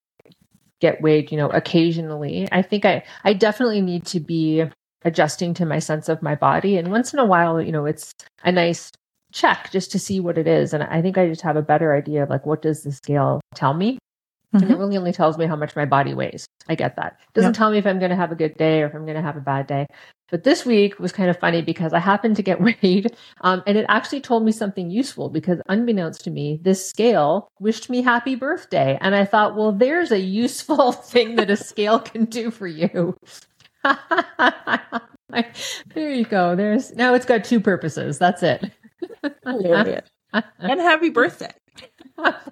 get 0.80 1.02
weighed, 1.02 1.32
you 1.32 1.38
know, 1.38 1.50
occasionally. 1.50 2.48
I 2.52 2.62
think 2.62 2.86
I 2.86 3.04
I 3.24 3.34
definitely 3.34 3.82
need 3.82 4.06
to 4.08 4.20
be 4.20 4.64
adjusting 5.04 5.54
to 5.56 5.66
my 5.66 5.80
sense 5.80 6.08
of 6.08 6.22
my 6.22 6.36
body, 6.36 6.78
and 6.78 6.90
once 6.90 7.14
in 7.14 7.20
a 7.20 7.26
while, 7.26 7.62
you 7.62 7.72
know, 7.72 7.86
it's 7.86 8.14
a 8.44 8.52
nice 8.52 8.92
check 9.34 9.70
just 9.72 9.92
to 9.92 10.00
see 10.00 10.20
what 10.20 10.38
it 10.38 10.48
is. 10.48 10.74
And 10.74 10.84
I 10.84 11.02
think 11.02 11.18
I 11.18 11.28
just 11.28 11.42
have 11.42 11.58
a 11.58 11.62
better 11.62 11.94
idea 11.94 12.24
of 12.24 12.30
like 12.30 12.46
what 12.46 12.62
does 12.62 12.84
the 12.84 12.92
scale 12.92 13.42
tell 13.56 13.74
me 13.74 14.00
Mm-hmm. 14.54 14.64
And 14.64 14.74
it 14.74 14.78
really 14.78 14.98
only 14.98 15.12
tells 15.12 15.38
me 15.38 15.46
how 15.46 15.56
much 15.56 15.76
my 15.76 15.86
body 15.86 16.16
weighs. 16.16 16.48
I 16.68 16.74
get 16.74 16.96
that. 16.96 17.20
It 17.22 17.34
doesn't 17.36 17.50
yep. 17.50 17.58
tell 17.58 17.70
me 17.70 17.78
if 17.78 17.86
I'm 17.86 18.00
going 18.00 18.10
to 18.10 18.16
have 18.16 18.32
a 18.32 18.36
good 18.36 18.58
day 18.58 18.82
or 18.82 18.88
if 18.88 18.96
I'm 18.96 19.06
going 19.06 19.16
to 19.16 19.22
have 19.22 19.38
a 19.38 19.42
bad 19.42 19.68
day. 19.68 19.86
But 20.32 20.44
this 20.44 20.66
week 20.66 20.98
was 21.00 21.12
kind 21.12 21.30
of 21.30 21.38
funny 21.38 21.62
because 21.62 21.94
I 21.94 22.00
happened 22.00 22.36
to 22.38 22.42
get 22.42 22.60
weighed 22.84 23.16
um, 23.42 23.62
and 23.68 23.78
it 23.78 23.86
actually 23.90 24.22
told 24.22 24.44
me 24.44 24.52
something 24.52 24.90
useful 24.90 25.30
because 25.30 25.62
unbeknownst 25.68 26.24
to 26.24 26.32
me, 26.32 26.60
this 26.64 26.88
scale 26.88 27.52
wished 27.60 27.92
me 27.92 28.02
happy 28.02 28.34
birthday. 28.34 28.98
And 29.02 29.14
I 29.14 29.24
thought, 29.24 29.56
well, 29.56 29.72
there's 29.72 30.12
a 30.12 30.20
useful 30.20 30.92
thing 30.94 31.36
that 31.36 31.52
a 31.52 31.56
scale 31.56 32.00
can 32.00 32.26
do 32.26 32.50
for 32.50 32.66
you. 32.66 33.16
there 35.94 36.12
you 36.12 36.26
go. 36.26 36.56
There's 36.56 36.92
now 36.96 37.14
it's 37.14 37.26
got 37.26 37.44
two 37.44 37.60
purposes. 37.60 38.18
That's 38.18 38.42
it. 38.42 38.72
and 40.34 40.80
happy 40.80 41.10
birthday. 41.10 41.52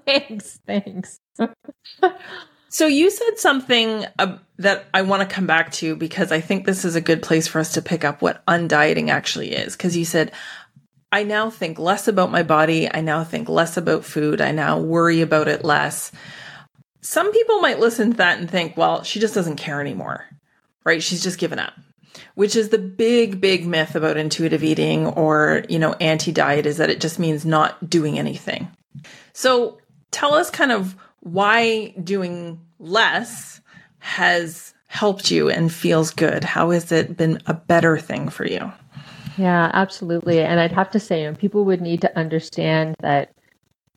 thanks. 0.05 0.59
Thanks. 0.65 1.19
So 2.69 2.87
you 2.87 3.09
said 3.09 3.37
something 3.37 4.05
uh, 4.19 4.37
that 4.57 4.85
I 4.93 5.01
want 5.03 5.27
to 5.27 5.33
come 5.33 5.47
back 5.47 5.71
to 5.73 5.95
because 5.95 6.31
I 6.31 6.41
think 6.41 6.65
this 6.65 6.85
is 6.85 6.95
a 6.95 7.01
good 7.01 7.21
place 7.21 7.47
for 7.47 7.59
us 7.59 7.73
to 7.73 7.81
pick 7.81 8.03
up 8.03 8.21
what 8.21 8.45
undieting 8.45 9.09
actually 9.09 9.51
is. 9.53 9.75
Because 9.75 9.95
you 9.95 10.05
said, 10.05 10.31
I 11.11 11.23
now 11.23 11.49
think 11.49 11.79
less 11.79 12.07
about 12.07 12.31
my 12.31 12.43
body. 12.43 12.91
I 12.91 13.01
now 13.01 13.23
think 13.23 13.49
less 13.49 13.77
about 13.77 14.03
food. 14.03 14.41
I 14.41 14.51
now 14.51 14.79
worry 14.79 15.21
about 15.21 15.47
it 15.47 15.63
less. 15.63 16.11
Some 17.01 17.31
people 17.31 17.59
might 17.61 17.79
listen 17.79 18.11
to 18.11 18.17
that 18.17 18.39
and 18.39 18.49
think, 18.49 18.75
well, 18.75 19.03
she 19.03 19.19
just 19.19 19.33
doesn't 19.33 19.55
care 19.55 19.79
anymore, 19.79 20.25
right? 20.83 21.01
She's 21.01 21.23
just 21.23 21.39
given 21.39 21.59
up 21.59 21.73
which 22.35 22.55
is 22.55 22.69
the 22.69 22.77
big 22.77 23.41
big 23.41 23.65
myth 23.65 23.95
about 23.95 24.17
intuitive 24.17 24.63
eating 24.63 25.07
or 25.07 25.63
you 25.69 25.79
know 25.79 25.93
anti-diet 25.93 26.65
is 26.65 26.77
that 26.77 26.89
it 26.89 26.99
just 26.99 27.19
means 27.19 27.45
not 27.45 27.89
doing 27.89 28.17
anything 28.17 28.67
so 29.33 29.77
tell 30.11 30.33
us 30.33 30.49
kind 30.49 30.71
of 30.71 30.95
why 31.21 31.93
doing 32.03 32.59
less 32.79 33.61
has 33.99 34.73
helped 34.87 35.31
you 35.31 35.49
and 35.49 35.71
feels 35.71 36.11
good. 36.11 36.43
How 36.43 36.69
has 36.71 36.91
it 36.91 37.17
been 37.17 37.41
a 37.45 37.53
better 37.53 37.97
thing 37.97 38.29
for 38.29 38.45
you? 38.45 38.71
Yeah, 39.37 39.69
absolutely. 39.73 40.39
And 40.41 40.59
I'd 40.59 40.71
have 40.71 40.89
to 40.91 40.99
say, 40.99 41.21
you 41.21 41.29
know, 41.29 41.35
people 41.35 41.65
would 41.65 41.81
need 41.81 42.01
to 42.01 42.17
understand 42.17 42.95
that 43.01 43.31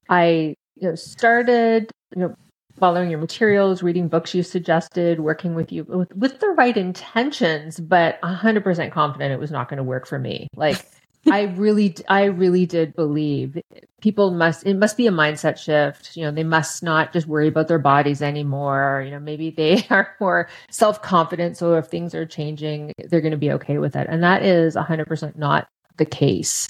I 0.08 0.54
you 0.76 0.88
know, 0.88 0.94
started, 0.94 1.90
you 2.14 2.22
know, 2.22 2.34
following 2.78 3.10
your 3.10 3.20
materials, 3.20 3.82
reading 3.82 4.08
books 4.08 4.34
you 4.34 4.42
suggested, 4.42 5.20
working 5.20 5.54
with 5.54 5.70
you 5.70 5.84
with, 5.84 6.14
with 6.16 6.40
the 6.40 6.48
right 6.48 6.76
intentions, 6.76 7.78
but 7.78 8.20
100% 8.22 8.90
confident 8.90 9.32
it 9.32 9.38
was 9.38 9.50
not 9.50 9.68
going 9.68 9.76
to 9.76 9.84
work 9.84 10.06
for 10.06 10.18
me. 10.18 10.48
Like 10.56 10.84
I 11.30 11.42
really, 11.42 11.94
I 12.08 12.24
really 12.24 12.66
did 12.66 12.94
believe 12.94 13.60
people 14.00 14.30
must, 14.30 14.66
it 14.66 14.74
must 14.74 14.96
be 14.96 15.06
a 15.06 15.12
mindset 15.12 15.58
shift. 15.58 16.16
You 16.16 16.24
know, 16.24 16.30
they 16.30 16.44
must 16.44 16.82
not 16.82 17.12
just 17.12 17.26
worry 17.26 17.48
about 17.48 17.68
their 17.68 17.78
bodies 17.78 18.22
anymore. 18.22 19.02
You 19.04 19.12
know, 19.12 19.20
maybe 19.20 19.50
they 19.50 19.86
are 19.90 20.16
more 20.20 20.48
self 20.70 21.02
confident. 21.02 21.56
So 21.56 21.74
if 21.74 21.86
things 21.86 22.14
are 22.14 22.26
changing, 22.26 22.92
they're 23.08 23.20
going 23.20 23.32
to 23.32 23.36
be 23.36 23.52
okay 23.52 23.78
with 23.78 23.96
it. 23.96 24.06
And 24.08 24.22
that 24.22 24.42
is 24.42 24.76
100% 24.76 25.36
not 25.36 25.68
the 25.96 26.06
case. 26.06 26.68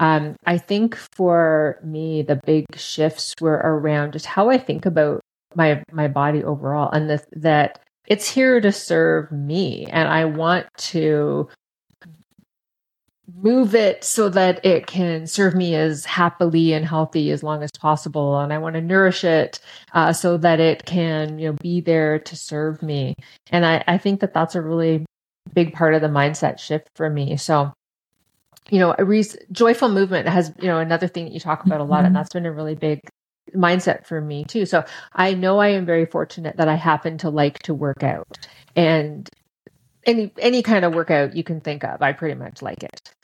Um, 0.00 0.36
I 0.46 0.58
think 0.58 0.96
for 0.96 1.78
me, 1.84 2.22
the 2.22 2.40
big 2.46 2.66
shifts 2.74 3.34
were 3.40 3.60
around 3.62 4.12
just 4.12 4.26
how 4.26 4.50
I 4.50 4.58
think 4.58 4.86
about 4.86 5.20
my 5.54 5.82
my 5.92 6.08
body 6.08 6.42
overall, 6.42 6.90
and 6.90 7.10
the, 7.10 7.22
that 7.32 7.80
it's 8.06 8.28
here 8.28 8.60
to 8.60 8.72
serve 8.72 9.30
me, 9.30 9.86
and 9.90 10.08
I 10.08 10.24
want 10.24 10.66
to 10.78 11.48
move 13.36 13.74
it 13.74 14.04
so 14.04 14.28
that 14.28 14.64
it 14.64 14.86
can 14.86 15.26
serve 15.26 15.54
me 15.54 15.74
as 15.74 16.04
happily 16.04 16.72
and 16.72 16.86
healthy 16.86 17.30
as 17.30 17.42
long 17.42 17.62
as 17.62 17.70
possible. 17.70 18.38
And 18.38 18.52
i 18.52 18.58
want 18.58 18.74
to 18.74 18.80
nourish 18.80 19.24
it 19.24 19.60
uh, 19.92 20.12
so 20.12 20.36
that 20.38 20.60
it 20.60 20.84
can 20.84 21.38
you 21.38 21.48
know 21.48 21.56
be 21.60 21.80
there 21.80 22.18
to 22.20 22.36
serve 22.36 22.82
me. 22.82 23.14
And 23.50 23.64
I, 23.64 23.84
I 23.86 23.98
think 23.98 24.20
that 24.20 24.34
that's 24.34 24.54
a 24.54 24.62
really 24.62 25.06
big 25.54 25.72
part 25.72 25.94
of 25.94 26.00
the 26.00 26.08
mindset 26.08 26.58
shift 26.58 26.88
for 26.94 27.08
me. 27.08 27.36
So 27.36 27.72
you 28.70 28.78
know 28.78 28.94
a 28.98 29.04
re- 29.04 29.24
joyful 29.50 29.88
movement 29.88 30.28
has 30.28 30.52
you 30.58 30.68
know 30.68 30.78
another 30.78 31.08
thing 31.08 31.24
that 31.24 31.32
you 31.32 31.40
talk 31.40 31.66
about 31.66 31.80
a 31.80 31.84
lot 31.84 31.98
mm-hmm. 31.98 32.06
and 32.06 32.16
that's 32.16 32.32
been 32.32 32.46
a 32.46 32.52
really 32.52 32.74
big 32.74 33.00
mindset 33.54 34.06
for 34.06 34.20
me 34.20 34.44
too. 34.44 34.66
So 34.66 34.84
i 35.12 35.34
know 35.34 35.58
i 35.58 35.68
am 35.68 35.84
very 35.84 36.06
fortunate 36.06 36.56
that 36.56 36.68
i 36.68 36.74
happen 36.74 37.18
to 37.18 37.30
like 37.30 37.58
to 37.60 37.74
work 37.74 38.02
out. 38.02 38.48
And 38.76 39.28
any 40.06 40.32
any 40.38 40.62
kind 40.62 40.84
of 40.84 40.94
workout 40.94 41.36
you 41.36 41.44
can 41.44 41.60
think 41.60 41.84
of 41.84 42.02
i 42.02 42.12
pretty 42.12 42.34
much 42.34 42.62
like 42.62 42.82
it 42.82 43.14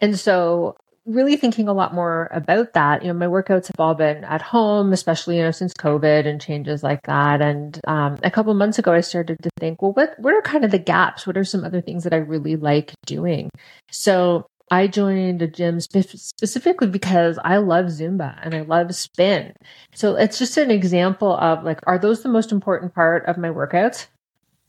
and 0.00 0.18
so 0.18 0.76
really 1.06 1.36
thinking 1.36 1.68
a 1.68 1.72
lot 1.72 1.94
more 1.94 2.28
about 2.32 2.72
that. 2.74 3.02
You 3.02 3.08
know, 3.08 3.14
my 3.14 3.26
workouts 3.26 3.66
have 3.66 3.80
all 3.80 3.94
been 3.94 4.22
at 4.24 4.42
home, 4.42 4.92
especially, 4.92 5.38
you 5.38 5.42
know, 5.42 5.50
since 5.50 5.72
COVID 5.74 6.26
and 6.26 6.40
changes 6.40 6.82
like 6.82 7.02
that. 7.04 7.40
And 7.40 7.80
um, 7.86 8.18
a 8.22 8.30
couple 8.30 8.52
months 8.54 8.78
ago, 8.78 8.92
I 8.92 9.00
started 9.00 9.38
to 9.42 9.50
think, 9.58 9.82
well, 9.82 9.92
what, 9.92 10.14
what 10.18 10.34
are 10.34 10.42
kind 10.42 10.64
of 10.64 10.70
the 10.70 10.78
gaps? 10.78 11.26
What 11.26 11.36
are 11.36 11.44
some 11.44 11.64
other 11.64 11.80
things 11.80 12.04
that 12.04 12.12
I 12.12 12.18
really 12.18 12.56
like 12.56 12.92
doing? 13.06 13.50
So 13.90 14.46
I 14.70 14.86
joined 14.86 15.42
a 15.42 15.48
gym 15.48 15.80
spe- 15.80 16.16
specifically 16.16 16.86
because 16.86 17.38
I 17.42 17.56
love 17.56 17.86
Zumba 17.86 18.38
and 18.42 18.54
I 18.54 18.60
love 18.60 18.94
spin. 18.94 19.52
So 19.94 20.14
it's 20.16 20.38
just 20.38 20.56
an 20.58 20.70
example 20.70 21.36
of 21.38 21.64
like, 21.64 21.80
are 21.86 21.98
those 21.98 22.22
the 22.22 22.28
most 22.28 22.52
important 22.52 22.94
part 22.94 23.26
of 23.26 23.36
my 23.36 23.48
workouts? 23.48 24.06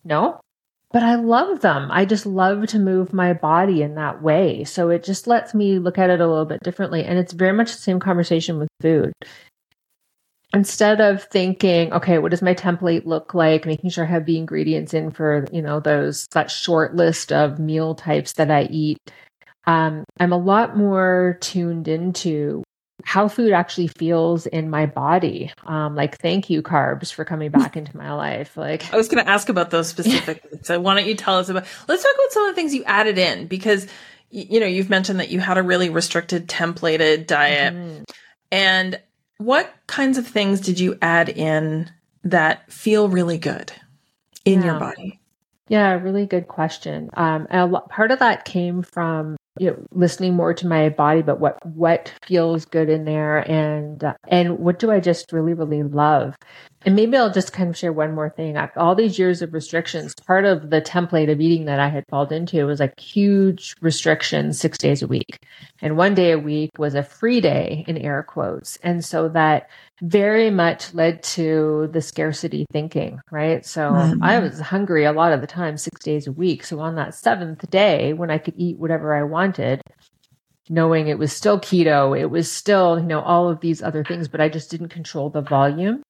No, 0.04 0.40
but 0.94 1.04
I 1.04 1.16
love 1.16 1.62
them. 1.62 1.90
I 1.92 2.06
just 2.06 2.26
love 2.26 2.68
to 2.68 2.80
move 2.80 3.14
my 3.14 3.34
body 3.34 3.82
in 3.82 3.96
that 3.96 4.22
way. 4.22 4.64
So 4.66 4.90
it 4.90 5.04
just 5.04 5.28
lets 5.28 5.54
me 5.54 5.80
look 5.80 5.98
at 5.98 6.10
it 6.10 6.20
a 6.20 6.28
little 6.28 6.46
bit 6.46 6.62
differently. 6.64 7.04
And 7.04 7.18
it's 7.18 7.34
very 7.34 7.54
much 7.54 7.72
the 7.72 7.82
same 7.82 8.00
conversation 8.00 8.60
with 8.60 8.68
food. 8.82 9.14
Instead 10.54 11.00
of 11.00 11.24
thinking, 11.24 11.94
okay, 11.94 12.18
what 12.18 12.32
does 12.32 12.42
my 12.42 12.54
template 12.54 13.06
look 13.06 13.34
like? 13.34 13.66
Making 13.66 13.90
sure 13.90 14.04
I 14.04 14.10
have 14.10 14.26
the 14.26 14.38
ingredients 14.38 14.94
in 14.94 15.12
for, 15.12 15.46
you 15.52 15.62
know, 15.62 15.80
those, 15.80 16.28
that 16.34 16.52
short 16.52 16.94
list 16.94 17.32
of 17.32 17.58
meal 17.58 17.96
types 17.96 18.34
that 18.34 18.52
I 18.52 18.64
eat. 18.64 18.98
Um, 19.66 20.04
I'm 20.20 20.34
a 20.34 20.38
lot 20.38 20.76
more 20.76 21.38
tuned 21.40 21.88
into 21.88 22.64
how 23.04 23.28
food 23.28 23.52
actually 23.52 23.88
feels 23.88 24.46
in 24.46 24.70
my 24.70 24.86
body. 24.86 25.52
Um, 25.66 25.96
like, 25.96 26.20
thank 26.20 26.50
you, 26.50 26.62
carbs, 26.62 27.12
for 27.12 27.26
coming 27.26 27.52
back 27.52 27.78
into 27.78 27.96
my 27.96 28.14
life. 28.14 28.58
Like, 28.58 28.94
I 28.94 28.98
was 28.98 29.08
going 29.08 29.24
to 29.24 29.30
ask 29.30 29.50
about 29.50 29.70
those 29.70 29.88
specifically. 29.90 30.60
so, 30.64 30.80
why 30.80 30.96
don't 30.96 31.08
you 31.08 31.16
tell 31.16 31.38
us 31.38 31.50
about? 31.50 31.66
Let's 31.88 32.04
talk 32.04 32.14
about 32.14 32.32
some 32.32 32.46
of 32.46 32.52
the 32.52 32.56
things 32.56 32.74
you 32.74 32.84
added 32.86 33.18
in 33.18 33.48
because 33.48 33.88
you 34.30 34.60
know 34.60 34.66
you've 34.66 34.90
mentioned 34.90 35.20
that 35.20 35.30
you 35.30 35.40
had 35.40 35.58
a 35.58 35.64
really 35.64 35.90
restricted, 35.90 36.48
templated 36.48 37.28
diet, 37.28 37.74
mm-hmm. 37.74 38.04
and 38.52 39.00
what 39.38 39.74
kinds 39.88 40.18
of 40.18 40.28
things 40.28 40.62
did 40.62 40.80
you 40.80 40.98
add 41.02 41.28
in 41.30 41.92
that 42.24 42.72
feel 42.72 43.10
really 43.10 43.38
good 43.38 43.72
in 44.46 44.60
yeah. 44.60 44.66
your 44.66 44.80
body? 44.80 45.20
Yeah, 45.68 45.94
really 45.94 46.26
good 46.26 46.48
question. 46.48 47.10
Um, 47.14 47.48
and 47.50 47.62
a 47.62 47.66
lot, 47.66 47.90
part 47.90 48.12
of 48.12 48.20
that 48.20 48.46
came 48.46 48.84
from 48.84 49.38
you 49.62 49.70
know 49.70 49.78
listening 49.92 50.34
more 50.34 50.56
to 50.56 50.66
my 50.66 50.90
body 50.90 51.22
but 51.22 51.40
what 51.40 51.64
what 51.66 52.12
feels 52.26 52.66
good 52.66 52.90
in 52.90 53.06
there 53.06 53.40
and 53.50 54.04
uh, 54.04 54.14
and 54.28 54.58
what 54.58 54.80
do 54.80 54.90
i 54.90 55.00
just 55.00 55.32
really 55.32 55.54
really 55.54 55.84
love 55.84 56.36
and 56.84 56.96
maybe 56.96 57.16
I'll 57.16 57.32
just 57.32 57.54
kind 57.54 57.70
of 57.70 57.78
share 57.78 57.94
one 57.94 58.16
more 58.16 58.30
thing. 58.30 58.58
After 58.58 58.80
all 58.80 58.96
these 58.96 59.20
years 59.20 59.42
of 59.42 59.54
restrictions, 59.54 60.16
part 60.26 60.46
of 60.46 60.72
the 60.72 60.82
template 60.82 61.32
of 61.32 61.40
eating 61.40 61.66
that 61.66 61.80
I 61.80 61.90
had 61.90 62.06
fallen 62.10 62.34
into 62.34 62.66
was 62.66 62.80
like 62.80 63.00
huge 63.00 63.76
restrictions 63.82 64.60
six 64.60 64.78
days 64.80 65.04
a 65.04 65.08
week. 65.08 65.46
And 65.82 65.96
one 65.96 66.16
day 66.16 66.32
a 66.32 66.40
week 66.40 66.72
was 66.80 66.96
a 66.96 67.04
free 67.04 67.40
day 67.40 67.86
in 67.88 67.98
air 67.98 68.24
quotes. 68.24 68.78
And 68.78 69.06
so 69.06 69.30
that 69.30 69.70
very 70.02 70.50
much 70.50 70.94
led 70.94 71.22
to 71.22 71.90
the 71.94 72.02
scarcity 72.02 72.66
thinking, 72.72 73.20
right? 73.30 73.66
So 73.66 73.92
mm-hmm. 73.92 74.24
I 74.24 74.40
was 74.40 74.60
hungry 74.60 75.06
a 75.06 75.14
lot 75.14 75.32
of 75.32 75.42
the 75.42 75.48
time, 75.48 75.78
six 75.78 76.04
days 76.04 76.26
a 76.28 76.32
week. 76.32 76.64
So 76.64 76.80
on 76.80 76.96
that 76.96 77.14
seventh 77.14 77.70
day, 77.70 78.14
when 78.14 78.32
I 78.32 78.40
could 78.40 78.56
eat 78.58 78.80
whatever 78.80 79.14
I 79.14 79.24
wanted, 79.24 79.82
knowing 80.70 81.08
it 81.08 81.20
was 81.20 81.32
still 81.32 81.60
keto, 81.60 82.20
it 82.20 82.32
was 82.32 82.52
still, 82.52 83.00
you 83.00 83.06
know, 83.06 83.22
all 83.22 83.48
of 83.48 83.60
these 83.60 83.84
other 83.84 84.04
things, 84.04 84.28
but 84.28 84.42
I 84.42 84.50
just 84.50 84.72
didn't 84.72 84.90
control 84.90 85.30
the 85.30 85.42
volume. 85.42 86.02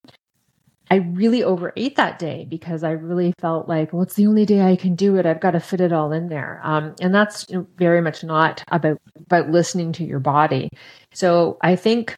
I 0.90 0.96
really 0.96 1.42
overate 1.42 1.96
that 1.96 2.18
day 2.18 2.46
because 2.48 2.84
I 2.84 2.90
really 2.90 3.32
felt 3.40 3.68
like, 3.68 3.92
well, 3.92 4.02
it's 4.02 4.14
the 4.14 4.26
only 4.26 4.44
day 4.44 4.60
I 4.60 4.76
can 4.76 4.94
do 4.94 5.16
it. 5.16 5.24
I've 5.24 5.40
got 5.40 5.52
to 5.52 5.60
fit 5.60 5.80
it 5.80 5.92
all 5.92 6.12
in 6.12 6.28
there. 6.28 6.60
Um, 6.62 6.94
and 7.00 7.14
that's 7.14 7.46
very 7.76 8.00
much 8.02 8.22
not 8.24 8.62
about, 8.68 8.98
about 9.26 9.50
listening 9.50 9.92
to 9.92 10.04
your 10.04 10.20
body. 10.20 10.68
So 11.14 11.56
I 11.62 11.76
think 11.76 12.14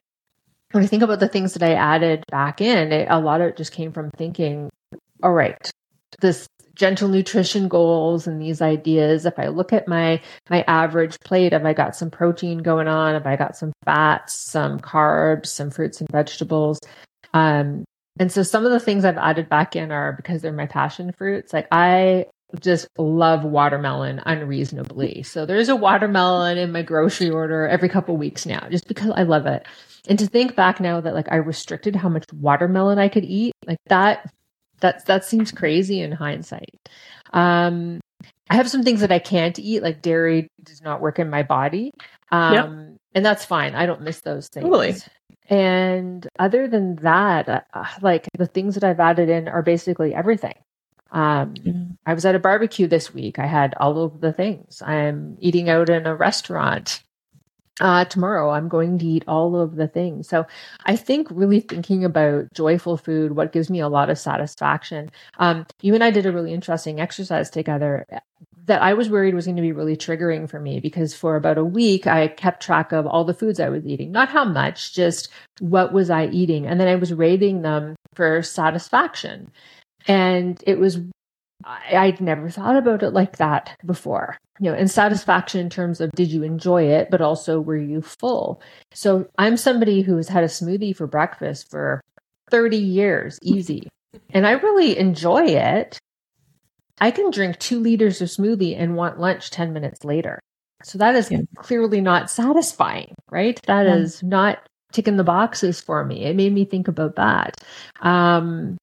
when 0.74 0.84
I 0.84 0.86
think 0.86 1.02
about 1.02 1.20
the 1.20 1.28
things 1.28 1.54
that 1.54 1.62
I 1.62 1.74
added 1.74 2.24
back 2.30 2.60
in, 2.60 2.92
it, 2.92 3.06
a 3.10 3.20
lot 3.20 3.40
of 3.40 3.48
it 3.48 3.56
just 3.56 3.72
came 3.72 3.92
from 3.92 4.10
thinking, 4.10 4.70
all 5.22 5.32
right, 5.32 5.70
this 6.20 6.46
gentle 6.74 7.08
nutrition 7.08 7.68
goals 7.68 8.26
and 8.26 8.42
these 8.42 8.60
ideas 8.60 9.24
if 9.26 9.38
i 9.38 9.46
look 9.46 9.72
at 9.72 9.86
my 9.86 10.20
my 10.50 10.64
average 10.66 11.20
plate 11.20 11.52
have 11.52 11.64
i 11.64 11.72
got 11.72 11.94
some 11.94 12.10
protein 12.10 12.58
going 12.58 12.88
on 12.88 13.14
have 13.14 13.28
i 13.28 13.36
got 13.36 13.56
some 13.56 13.72
fats 13.84 14.34
some 14.34 14.80
carbs 14.80 15.46
some 15.46 15.70
fruits 15.70 16.00
and 16.00 16.10
vegetables 16.10 16.80
um, 17.32 17.84
and 18.18 18.30
so 18.30 18.42
some 18.42 18.64
of 18.64 18.70
the 18.70 18.80
things 18.80 19.04
I've 19.04 19.18
added 19.18 19.48
back 19.48 19.74
in 19.74 19.90
are 19.90 20.12
because 20.12 20.40
they're 20.40 20.52
my 20.52 20.66
passion 20.66 21.12
fruits. 21.12 21.52
Like 21.52 21.66
I 21.72 22.26
just 22.60 22.88
love 22.98 23.44
watermelon 23.44 24.20
unreasonably. 24.26 25.22
So 25.22 25.46
there's 25.46 25.68
a 25.68 25.76
watermelon 25.76 26.58
in 26.58 26.72
my 26.72 26.82
grocery 26.82 27.30
order 27.30 27.66
every 27.66 27.88
couple 27.88 28.16
weeks 28.16 28.46
now, 28.46 28.66
just 28.70 28.88
because 28.88 29.12
I 29.14 29.22
love 29.22 29.46
it. 29.46 29.66
And 30.08 30.18
to 30.18 30.26
think 30.26 30.54
back 30.54 30.80
now 30.80 31.00
that 31.00 31.14
like 31.14 31.30
I 31.30 31.36
restricted 31.36 31.96
how 31.96 32.08
much 32.08 32.24
watermelon 32.32 32.98
I 32.98 33.08
could 33.08 33.24
eat, 33.24 33.52
like 33.66 33.78
that, 33.86 34.30
that 34.80 35.06
that 35.06 35.24
seems 35.24 35.50
crazy 35.50 36.00
in 36.00 36.12
hindsight. 36.12 36.76
Um, 37.32 38.00
I 38.50 38.56
have 38.56 38.68
some 38.68 38.82
things 38.82 39.00
that 39.00 39.12
I 39.12 39.18
can't 39.18 39.58
eat, 39.58 39.82
like 39.82 40.02
dairy 40.02 40.48
does 40.62 40.82
not 40.82 41.00
work 41.00 41.18
in 41.18 41.30
my 41.30 41.42
body. 41.42 41.90
Um, 42.30 42.54
yep. 42.54 42.98
and 43.14 43.24
that's 43.24 43.44
fine. 43.44 43.74
I 43.74 43.86
don't 43.86 44.02
miss 44.02 44.20
those 44.20 44.48
things. 44.48 44.64
Totally. 44.64 44.94
And 45.48 46.26
other 46.38 46.68
than 46.68 46.96
that, 46.96 47.48
uh, 47.48 47.60
uh, 47.72 47.86
like 48.00 48.28
the 48.38 48.46
things 48.46 48.74
that 48.74 48.84
I've 48.84 49.00
added 49.00 49.28
in 49.28 49.48
are 49.48 49.62
basically 49.62 50.14
everything. 50.14 50.54
Um, 51.14 51.54
mm-hmm. 51.54 51.92
I 52.04 52.12
was 52.12 52.26
at 52.26 52.34
a 52.34 52.40
barbecue 52.40 52.88
this 52.88 53.14
week. 53.14 53.38
I 53.38 53.46
had 53.46 53.74
all 53.78 54.02
of 54.02 54.20
the 54.20 54.32
things. 54.32 54.82
I'm 54.82 55.38
eating 55.40 55.70
out 55.70 55.88
in 55.88 56.06
a 56.06 56.14
restaurant. 56.14 57.02
Uh, 57.80 58.04
tomorrow, 58.04 58.50
I'm 58.50 58.68
going 58.68 58.98
to 58.98 59.06
eat 59.06 59.24
all 59.26 59.56
of 59.56 59.76
the 59.76 59.88
things. 59.88 60.28
So 60.28 60.46
I 60.84 60.96
think 60.96 61.28
really 61.30 61.60
thinking 61.60 62.04
about 62.04 62.52
joyful 62.52 62.96
food, 62.96 63.34
what 63.34 63.52
gives 63.52 63.70
me 63.70 63.80
a 63.80 63.88
lot 63.88 64.10
of 64.10 64.18
satisfaction. 64.18 65.10
Um, 65.38 65.66
you 65.80 65.94
and 65.94 66.04
I 66.04 66.10
did 66.10 66.26
a 66.26 66.32
really 66.32 66.52
interesting 66.52 67.00
exercise 67.00 67.48
together 67.48 68.06
that 68.66 68.82
I 68.82 68.94
was 68.94 69.10
worried 69.10 69.34
was 69.34 69.44
going 69.44 69.56
to 69.56 69.62
be 69.62 69.72
really 69.72 69.96
triggering 69.96 70.48
for 70.48 70.58
me 70.58 70.80
because 70.80 71.14
for 71.14 71.36
about 71.36 71.58
a 71.58 71.64
week 71.64 72.06
I 72.06 72.28
kept 72.28 72.62
track 72.62 72.92
of 72.92 73.06
all 73.06 73.24
the 73.24 73.34
foods 73.34 73.60
I 73.60 73.68
was 73.68 73.86
eating, 73.86 74.10
not 74.10 74.28
how 74.28 74.44
much, 74.44 74.94
just 74.94 75.28
what 75.60 75.92
was 75.92 76.10
I 76.10 76.26
eating. 76.26 76.66
And 76.66 76.80
then 76.80 76.88
I 76.88 76.94
was 76.94 77.12
rating 77.12 77.62
them 77.62 77.96
for 78.14 78.42
satisfaction. 78.42 79.50
And 80.06 80.62
it 80.66 80.78
was, 80.78 81.00
I, 81.64 82.06
would 82.06 82.20
never 82.20 82.50
thought 82.50 82.76
about 82.76 83.02
it 83.02 83.10
like 83.10 83.38
that 83.38 83.76
before. 83.84 84.36
You 84.60 84.70
know, 84.70 84.76
and 84.76 84.90
satisfaction 84.90 85.60
in 85.60 85.70
terms 85.70 86.00
of 86.00 86.12
did 86.12 86.30
you 86.30 86.42
enjoy 86.42 86.84
it, 86.84 87.10
but 87.10 87.20
also 87.20 87.60
were 87.60 87.76
you 87.76 88.02
full? 88.02 88.62
So 88.92 89.26
I'm 89.36 89.56
somebody 89.56 90.02
who 90.02 90.16
has 90.16 90.28
had 90.28 90.44
a 90.44 90.48
smoothie 90.48 90.96
for 90.96 91.06
breakfast 91.06 91.70
for 91.70 92.00
30 92.50 92.76
years, 92.76 93.38
easy. 93.42 93.88
And 94.30 94.46
I 94.46 94.52
really 94.52 94.96
enjoy 94.96 95.46
it 95.46 95.98
I 97.00 97.10
can 97.10 97.30
drink 97.30 97.58
two 97.58 97.80
liters 97.80 98.20
of 98.20 98.28
smoothie 98.28 98.78
and 98.78 98.96
want 98.96 99.18
lunch 99.18 99.50
10 99.50 99.72
minutes 99.72 100.04
later. 100.04 100.38
So 100.82 100.98
that 100.98 101.14
is 101.14 101.30
yeah. 101.30 101.40
clearly 101.56 102.00
not 102.00 102.30
satisfying, 102.30 103.14
right? 103.30 103.58
That 103.66 103.86
yeah. 103.86 103.96
is 103.96 104.22
not 104.22 104.58
ticking 104.92 105.16
the 105.16 105.24
boxes 105.24 105.80
for 105.80 106.04
me. 106.04 106.24
It 106.24 106.36
made 106.36 106.52
me 106.52 106.64
think 106.64 106.88
about 106.88 107.16
that. 107.16 107.56
Um, 108.00 108.76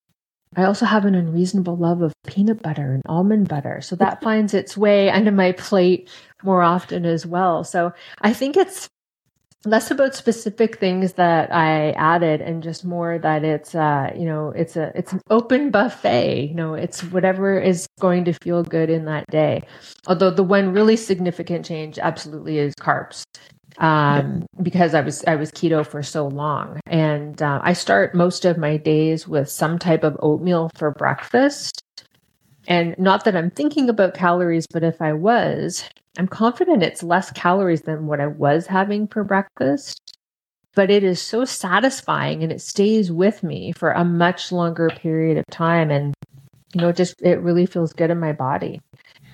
I 0.56 0.64
also 0.64 0.86
have 0.86 1.06
an 1.06 1.16
unreasonable 1.16 1.78
love 1.78 2.02
of 2.02 2.14
peanut 2.28 2.62
butter 2.62 2.94
and 2.94 3.02
almond 3.06 3.48
butter. 3.48 3.82
So 3.82 3.96
that 3.98 4.22
finds 4.24 4.54
its 4.54 4.76
way 4.76 5.10
onto 5.10 5.32
my 5.32 5.54
plate 5.54 6.10
more 6.44 6.62
often 6.62 7.06
as 7.06 7.26
well. 7.26 7.64
So 7.64 7.94
I 8.22 8.34
think 8.34 8.58
it's 8.58 8.90
less 9.66 9.92
about 9.92 10.16
specific 10.16 10.80
things 10.80 11.14
that 11.14 11.54
I 11.54 11.92
added 11.92 12.42
and 12.42 12.64
just 12.64 12.84
more 12.84 13.20
that 13.20 13.44
it's 13.44 13.76
uh 13.76 14.12
you 14.16 14.26
know 14.26 14.50
it's 14.50 14.76
a 14.76 14.92
it's 14.96 15.14
an 15.14 15.22
open 15.30 15.70
buffet 15.70 16.48
you 16.50 16.56
know 16.56 16.74
it's 16.74 17.04
whatever 17.04 17.60
is 17.60 17.86
going 18.00 18.26
to 18.26 18.34
feel 18.42 18.64
good 18.64 18.90
in 18.90 19.06
that 19.06 19.28
day 19.30 19.62
although 20.08 20.32
the 20.32 20.44
one 20.44 20.74
really 20.74 20.96
significant 20.96 21.64
change 21.64 22.00
absolutely 22.00 22.58
is 22.58 22.74
carbs 22.82 23.22
um, 23.78 24.46
because 24.62 24.94
I 24.94 25.02
was 25.02 25.24
I 25.26 25.36
was 25.36 25.52
keto 25.52 25.86
for 25.86 26.04
so 26.04 26.28
long, 26.28 26.80
and 26.86 27.42
uh, 27.42 27.60
I 27.64 27.74
start 27.74 28.16
most 28.16 28.46
of 28.46 28.58
my 28.58 28.78
days 28.78 29.28
with 29.28 29.50
some 29.50 29.80
type 29.80 30.04
of 30.04 30.18
oatmeal 30.20 30.70
for 30.76 30.92
breakfast. 30.92 31.82
And 32.68 32.96
not 32.98 33.26
that 33.26 33.36
I'm 33.36 33.50
thinking 33.50 33.90
about 33.90 34.14
calories, 34.14 34.68
but 34.68 34.84
if 34.84 35.02
I 35.02 35.14
was, 35.14 35.84
I'm 36.18 36.28
confident 36.28 36.84
it's 36.84 37.04
less 37.04 37.32
calories 37.32 37.82
than 37.82 38.06
what 38.06 38.20
I 38.20 38.28
was 38.28 38.68
having 38.68 39.08
for 39.08 39.24
breakfast. 39.24 40.00
But 40.76 40.90
it 40.90 41.04
is 41.04 41.22
so 41.22 41.44
satisfying 41.44 42.44
and 42.44 42.52
it 42.52 42.62
stays 42.62 43.12
with 43.12 43.44
me 43.44 43.74
for 43.74 43.92
a 43.92 44.06
much 44.06 44.52
longer 44.52 44.90
period 44.90 45.38
of 45.38 45.46
time. 45.52 45.92
And, 45.92 46.14
you 46.74 46.82
know, 46.82 46.92
just 46.92 47.16
it 47.22 47.42
really 47.42 47.66
feels 47.66 47.94
good 47.94 48.10
in 48.10 48.20
my 48.20 48.32
body. 48.32 48.80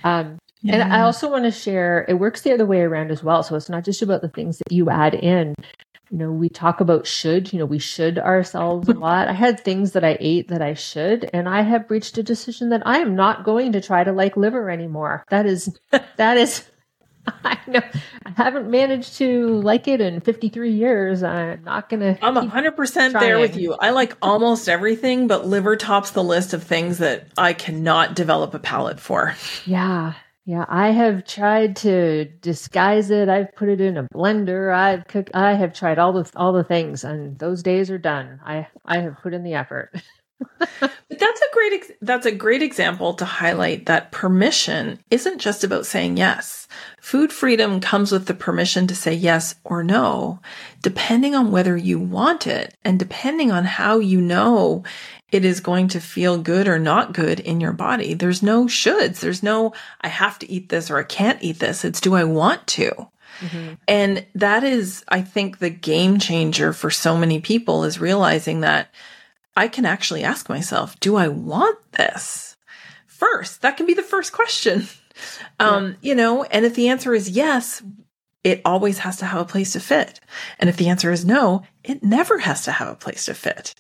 Um, 0.04 0.40
yeah. 0.62 0.76
And 0.76 0.94
I 0.94 1.02
also 1.02 1.30
want 1.30 1.46
to 1.46 1.52
share, 1.52 2.06
it 2.08 2.16
works 2.16 2.42
the 2.42 2.54
other 2.54 2.66
way 2.66 2.82
around 2.82 3.12
as 3.12 3.24
well. 3.24 3.44
So 3.44 3.56
it's 3.56 3.70
not 3.70 3.86
just 3.86 4.02
about 4.02 4.22
the 4.22 4.30
things 4.30 4.58
that 4.58 4.72
you 4.72 4.90
add 4.90 5.14
in. 5.14 5.56
You 6.10 6.18
know, 6.18 6.32
we 6.32 6.48
talk 6.50 6.80
about 6.80 7.06
should, 7.06 7.52
you 7.52 7.60
know, 7.60 7.66
we 7.66 7.80
should 7.80 8.18
ourselves 8.18 8.88
a 8.88 8.94
lot. 8.94 9.28
I 9.28 9.34
had 9.34 9.60
things 9.60 9.92
that 9.92 10.06
I 10.06 10.18
ate 10.22 10.48
that 10.48 10.62
I 10.62 10.74
should, 10.74 11.30
and 11.34 11.50
I 11.50 11.64
have 11.64 11.92
reached 11.92 12.18
a 12.18 12.24
decision 12.24 12.70
that 12.70 12.82
I 12.86 13.00
am 13.00 13.14
not 13.14 13.44
going 13.44 13.74
to 13.74 13.82
try 13.82 14.06
to 14.06 14.14
like 14.14 14.38
liver 14.38 14.70
anymore. 14.70 15.26
That 15.30 15.46
is, 15.46 15.78
that 16.16 16.38
is, 16.38 16.64
I 17.44 17.60
know 17.68 17.82
I 18.26 18.30
haven't 18.30 18.72
managed 18.72 19.18
to 19.18 19.60
like 19.60 19.90
it 19.90 20.00
in 20.00 20.22
53 20.22 20.72
years. 20.72 21.24
I'm 21.24 21.62
not 21.66 21.90
going 21.90 22.00
to. 22.00 22.26
I'm 22.26 22.36
100% 22.36 23.20
there 23.20 23.38
with 23.38 23.58
you. 23.58 23.74
I 23.74 23.90
like 23.90 24.16
almost 24.22 24.70
everything, 24.70 25.28
but 25.28 25.46
liver 25.46 25.76
tops 25.76 26.12
the 26.12 26.24
list 26.24 26.54
of 26.54 26.64
things 26.64 27.00
that 27.00 27.28
I 27.38 27.52
cannot 27.52 28.16
develop 28.16 28.54
a 28.54 28.60
palate 28.60 29.02
for. 29.02 29.36
Yeah. 29.66 30.14
Yeah, 30.48 30.64
I 30.70 30.92
have 30.92 31.26
tried 31.26 31.76
to 31.78 32.24
disguise 32.24 33.12
it. 33.12 33.28
I've 33.28 33.54
put 33.54 33.68
it 33.68 33.82
in 33.82 33.98
a 33.98 34.08
blender. 34.14 34.74
I've 34.74 35.06
cooked. 35.06 35.32
I 35.34 35.56
have 35.56 35.74
tried 35.74 36.00
all 36.00 36.14
the 36.14 36.32
all 36.38 36.54
the 36.54 36.64
things, 36.64 37.04
and 37.04 37.38
those 37.38 37.62
days 37.62 37.92
are 37.92 37.98
done. 37.98 38.40
I 38.46 38.66
I 38.86 39.00
have 39.00 39.18
put 39.22 39.34
in 39.34 39.44
the 39.44 39.56
effort. 39.56 39.92
but 40.70 40.92
that's 41.10 41.42
a 41.42 41.54
great 41.54 41.92
that's 42.02 42.26
a 42.26 42.32
great 42.32 42.62
example 42.62 43.14
to 43.16 43.26
highlight 43.26 43.88
that 43.88 44.14
permission 44.14 45.00
isn't 45.12 45.40
just 45.40 45.66
about 45.66 45.86
saying 45.86 46.16
yes. 46.16 46.70
Food 47.02 47.34
freedom 47.34 47.82
comes 47.82 48.14
with 48.14 48.28
the 48.28 48.34
permission 48.34 48.88
to 48.88 48.96
say 48.96 49.14
yes 49.14 49.56
or 49.66 49.84
no, 49.84 50.40
depending 50.82 51.36
on 51.36 51.52
whether 51.52 51.76
you 51.76 52.00
want 52.00 52.48
it 52.48 52.74
and 52.86 52.98
depending 52.98 53.52
on 53.52 53.66
how 53.66 54.00
you 54.00 54.22
know 54.22 54.84
it 55.32 55.44
is 55.44 55.60
going 55.60 55.90
to 55.90 56.00
feel 56.00 56.38
good 56.38 56.68
or 56.68 56.80
not 56.80 57.14
good 57.14 57.40
in 57.40 57.60
your 57.60 57.74
body. 57.74 58.14
There's 58.14 58.42
no 58.42 58.66
shoulds. 58.66 59.20
There's 59.20 59.44
no, 59.44 59.74
I 60.02 60.08
have 60.08 60.40
to 60.40 60.50
eat 60.50 60.70
this 60.70 60.90
or 60.90 60.98
I 60.98 61.04
can't 61.04 61.42
eat 61.44 61.60
this. 61.60 61.84
It's 61.84 62.00
do 62.00 62.16
I 62.16 62.24
want 62.24 62.66
to? 62.68 63.10
Mm-hmm. 63.40 63.74
And 63.88 64.26
that 64.36 64.64
is, 64.64 65.04
I 65.10 65.22
think, 65.22 65.60
the 65.60 65.70
game 65.70 66.18
changer 66.20 66.74
for 66.74 66.90
so 66.90 67.18
many 67.18 67.40
people 67.40 67.84
is 67.84 68.00
realizing 68.00 68.62
that 68.62 68.94
I 69.56 69.68
can 69.68 69.86
actually 69.86 70.24
ask 70.24 70.50
myself, 70.50 71.00
do 71.00 71.18
I 71.18 71.28
want 71.28 71.78
this? 71.92 72.56
First, 73.08 73.62
that 73.64 73.78
can 73.78 73.86
be 73.86 73.94
the 73.94 74.04
first 74.04 74.32
question. 74.32 74.88
Um, 75.60 75.88
yeah. 75.88 75.94
you 76.02 76.14
know, 76.14 76.44
and 76.44 76.64
if 76.64 76.76
the 76.76 76.90
answer 76.90 77.12
is 77.16 77.28
yes, 77.28 77.82
it 78.44 78.62
always 78.64 79.00
has 79.00 79.18
to 79.18 79.26
have 79.26 79.42
a 79.42 79.46
place 79.46 79.74
to 79.74 79.80
fit. 79.80 80.20
And 80.60 80.70
if 80.70 80.78
the 80.78 80.90
answer 80.90 81.12
is 81.12 81.26
no, 81.26 81.64
it 81.84 82.04
never 82.04 82.38
has 82.38 82.66
to 82.66 82.72
have 82.72 82.88
a 82.88 82.96
place 82.96 83.26
to 83.26 83.34
fit 83.34 83.74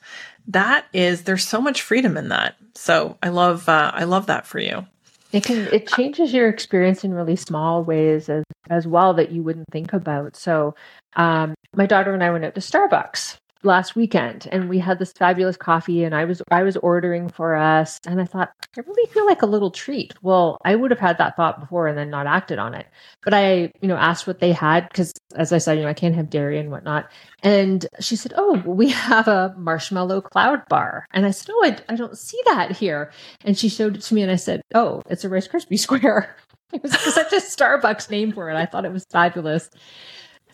that 0.48 0.86
is 0.94 1.24
there's 1.24 1.48
so 1.48 1.62
much 1.62 1.82
freedom 1.82 2.18
in 2.18 2.30
that. 2.30 2.56
So 2.76 3.18
I 3.22 3.30
love 3.30 3.68
uh, 3.68 3.92
I 3.94 4.06
love 4.06 4.28
that 4.28 4.46
for 4.46 4.60
you. 4.60 4.86
It 5.32 5.44
can 5.44 5.68
it 5.74 5.88
changes 5.88 6.34
your 6.34 6.48
experience 6.48 7.04
in 7.04 7.14
really 7.14 7.36
small 7.36 7.84
ways 7.84 8.30
as 8.30 8.44
as 8.70 8.88
well 8.88 9.14
that 9.16 9.32
you 9.32 9.44
wouldn't 9.44 9.70
think 9.72 9.94
about. 9.94 10.36
So 10.36 10.76
um, 11.16 11.54
my 11.76 11.86
daughter 11.86 12.14
and 12.14 12.24
I 12.24 12.32
went 12.32 12.46
out 12.46 12.56
to 12.56 12.62
Starbucks 12.62 13.38
last 13.64 13.96
weekend 13.96 14.48
and 14.52 14.70
we 14.70 14.80
had 14.80 15.00
this 15.00 15.12
fabulous 15.12 15.58
coffee 15.58 16.04
and 16.04 16.16
I 16.16 16.26
was 16.26 16.42
I 16.52 16.64
was 16.64 16.78
ordering 16.78 17.30
for 17.30 17.56
us 17.56 18.00
and 18.08 18.22
I 18.22 18.26
thought 18.26 18.52
I 18.78 18.82
really 18.82 19.12
feel 19.12 19.26
like 19.26 19.42
a 19.42 19.48
little 19.48 19.72
treat. 19.72 20.14
Well, 20.22 20.58
I 20.64 20.76
would 20.76 20.92
have 20.92 21.00
had 21.00 21.18
that 21.18 21.36
thought 21.36 21.60
before 21.60 21.88
and 21.88 21.98
then 21.98 22.10
not 22.10 22.28
acted 22.28 22.60
on 22.60 22.74
it. 22.74 22.88
But 23.24 23.34
I, 23.34 23.72
you 23.82 23.88
know, 23.88 23.96
asked 23.96 24.28
what 24.28 24.40
they 24.40 24.52
had 24.52 24.88
because 24.90 25.14
as 25.36 25.52
I 25.52 25.58
said, 25.58 25.78
you 25.78 25.84
know, 25.84 25.90
I 25.90 25.94
can't 25.94 26.16
have 26.16 26.30
dairy 26.30 26.60
and 26.60 26.72
whatnot. 26.72 27.10
And 27.44 27.86
she 28.00 28.16
said, 28.16 28.34
"Oh, 28.36 28.62
we 28.66 28.90
have 28.90 29.28
a 29.28 29.54
marshmallow 29.58 30.22
cloud 30.22 30.68
bar." 30.70 31.06
And 31.12 31.26
I 31.26 31.32
said, 31.32 31.50
"Oh, 31.52 31.66
I, 31.66 31.78
I 31.94 31.96
don't 31.96 32.18
see 32.18 32.40
that 32.46 32.72
here." 32.72 33.12
And 33.46 33.58
she 33.58 33.70
showed 33.70 33.96
it 33.96 34.02
to 34.04 34.16
me 34.16 34.22
and 34.22 34.32
I 34.32 34.36
said, 34.38 34.62
"Oh, 34.74 35.02
it's 35.10 35.24
a 35.24 35.30
Rice 35.30 35.48
Krispie 35.48 35.80
square." 35.88 36.36
it 36.74 36.84
was 36.84 36.92
such 37.00 37.32
a 37.32 37.38
Starbucks 37.38 38.10
name 38.10 38.34
for 38.34 38.50
it. 38.50 38.56
I 38.56 38.66
thought 38.66 38.86
it 38.86 38.92
was 38.92 39.06
fabulous. 39.10 39.70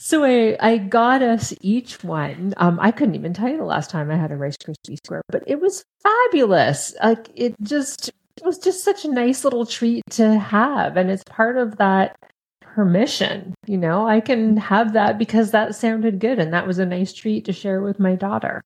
So 0.03 0.25
I, 0.25 0.57
I 0.59 0.77
got 0.79 1.21
us 1.21 1.53
each 1.61 2.03
one. 2.03 2.53
Um, 2.57 2.77
I 2.81 2.91
couldn't 2.91 3.15
even 3.15 3.33
tell 3.33 3.47
you 3.47 3.55
the 3.55 3.63
last 3.63 3.89
time 3.89 4.11
I 4.11 4.17
had 4.17 4.33
a 4.33 4.35
Rice 4.35 4.57
Krispie 4.57 4.97
square, 4.97 5.21
but 5.29 5.43
it 5.47 5.61
was 5.61 5.85
fabulous. 6.03 6.93
Like 7.01 7.29
it 7.35 7.55
just 7.61 8.09
it 8.09 8.43
was 8.43 8.57
just 8.57 8.83
such 8.83 9.05
a 9.05 9.07
nice 9.07 9.45
little 9.45 9.65
treat 9.65 10.03
to 10.09 10.37
have, 10.37 10.97
and 10.97 11.09
it's 11.09 11.23
part 11.23 11.55
of 11.55 11.77
that 11.77 12.17
permission. 12.59 13.53
You 13.65 13.77
know, 13.77 14.05
I 14.05 14.19
can 14.19 14.57
have 14.57 14.91
that 14.91 15.17
because 15.17 15.51
that 15.51 15.73
sounded 15.73 16.19
good, 16.19 16.37
and 16.37 16.51
that 16.51 16.67
was 16.67 16.79
a 16.79 16.85
nice 16.85 17.13
treat 17.13 17.45
to 17.45 17.53
share 17.53 17.81
with 17.81 17.97
my 17.97 18.15
daughter. 18.15 18.61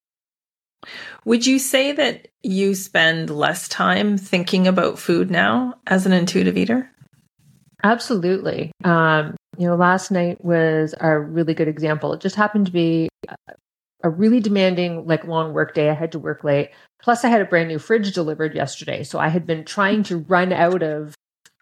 Would 1.23 1.45
you 1.45 1.59
say 1.59 1.91
that 1.91 2.29
you 2.41 2.73
spend 2.73 3.29
less 3.29 3.67
time 3.67 4.17
thinking 4.17 4.65
about 4.65 4.97
food 4.97 5.29
now 5.29 5.75
as 5.85 6.07
an 6.07 6.13
intuitive 6.13 6.57
eater? 6.57 6.89
Absolutely. 7.87 8.71
Um, 8.83 9.35
you 9.57 9.65
know, 9.65 9.75
last 9.75 10.11
night 10.11 10.43
was 10.43 10.93
a 10.99 11.17
really 11.17 11.53
good 11.53 11.69
example. 11.69 12.11
It 12.13 12.19
just 12.19 12.35
happened 12.35 12.65
to 12.65 12.71
be 12.71 13.07
a 14.03 14.09
really 14.09 14.41
demanding, 14.41 15.07
like 15.07 15.23
long 15.25 15.53
work 15.53 15.73
day. 15.73 15.89
I 15.89 15.93
had 15.93 16.11
to 16.11 16.19
work 16.19 16.43
late. 16.43 16.71
Plus, 17.01 17.23
I 17.23 17.29
had 17.29 17.41
a 17.41 17.45
brand 17.45 17.69
new 17.69 17.79
fridge 17.79 18.13
delivered 18.13 18.53
yesterday. 18.55 19.03
So 19.03 19.19
I 19.19 19.29
had 19.29 19.47
been 19.47 19.63
trying 19.63 20.03
to 20.03 20.17
run 20.17 20.51
out 20.51 20.83
of 20.83 21.15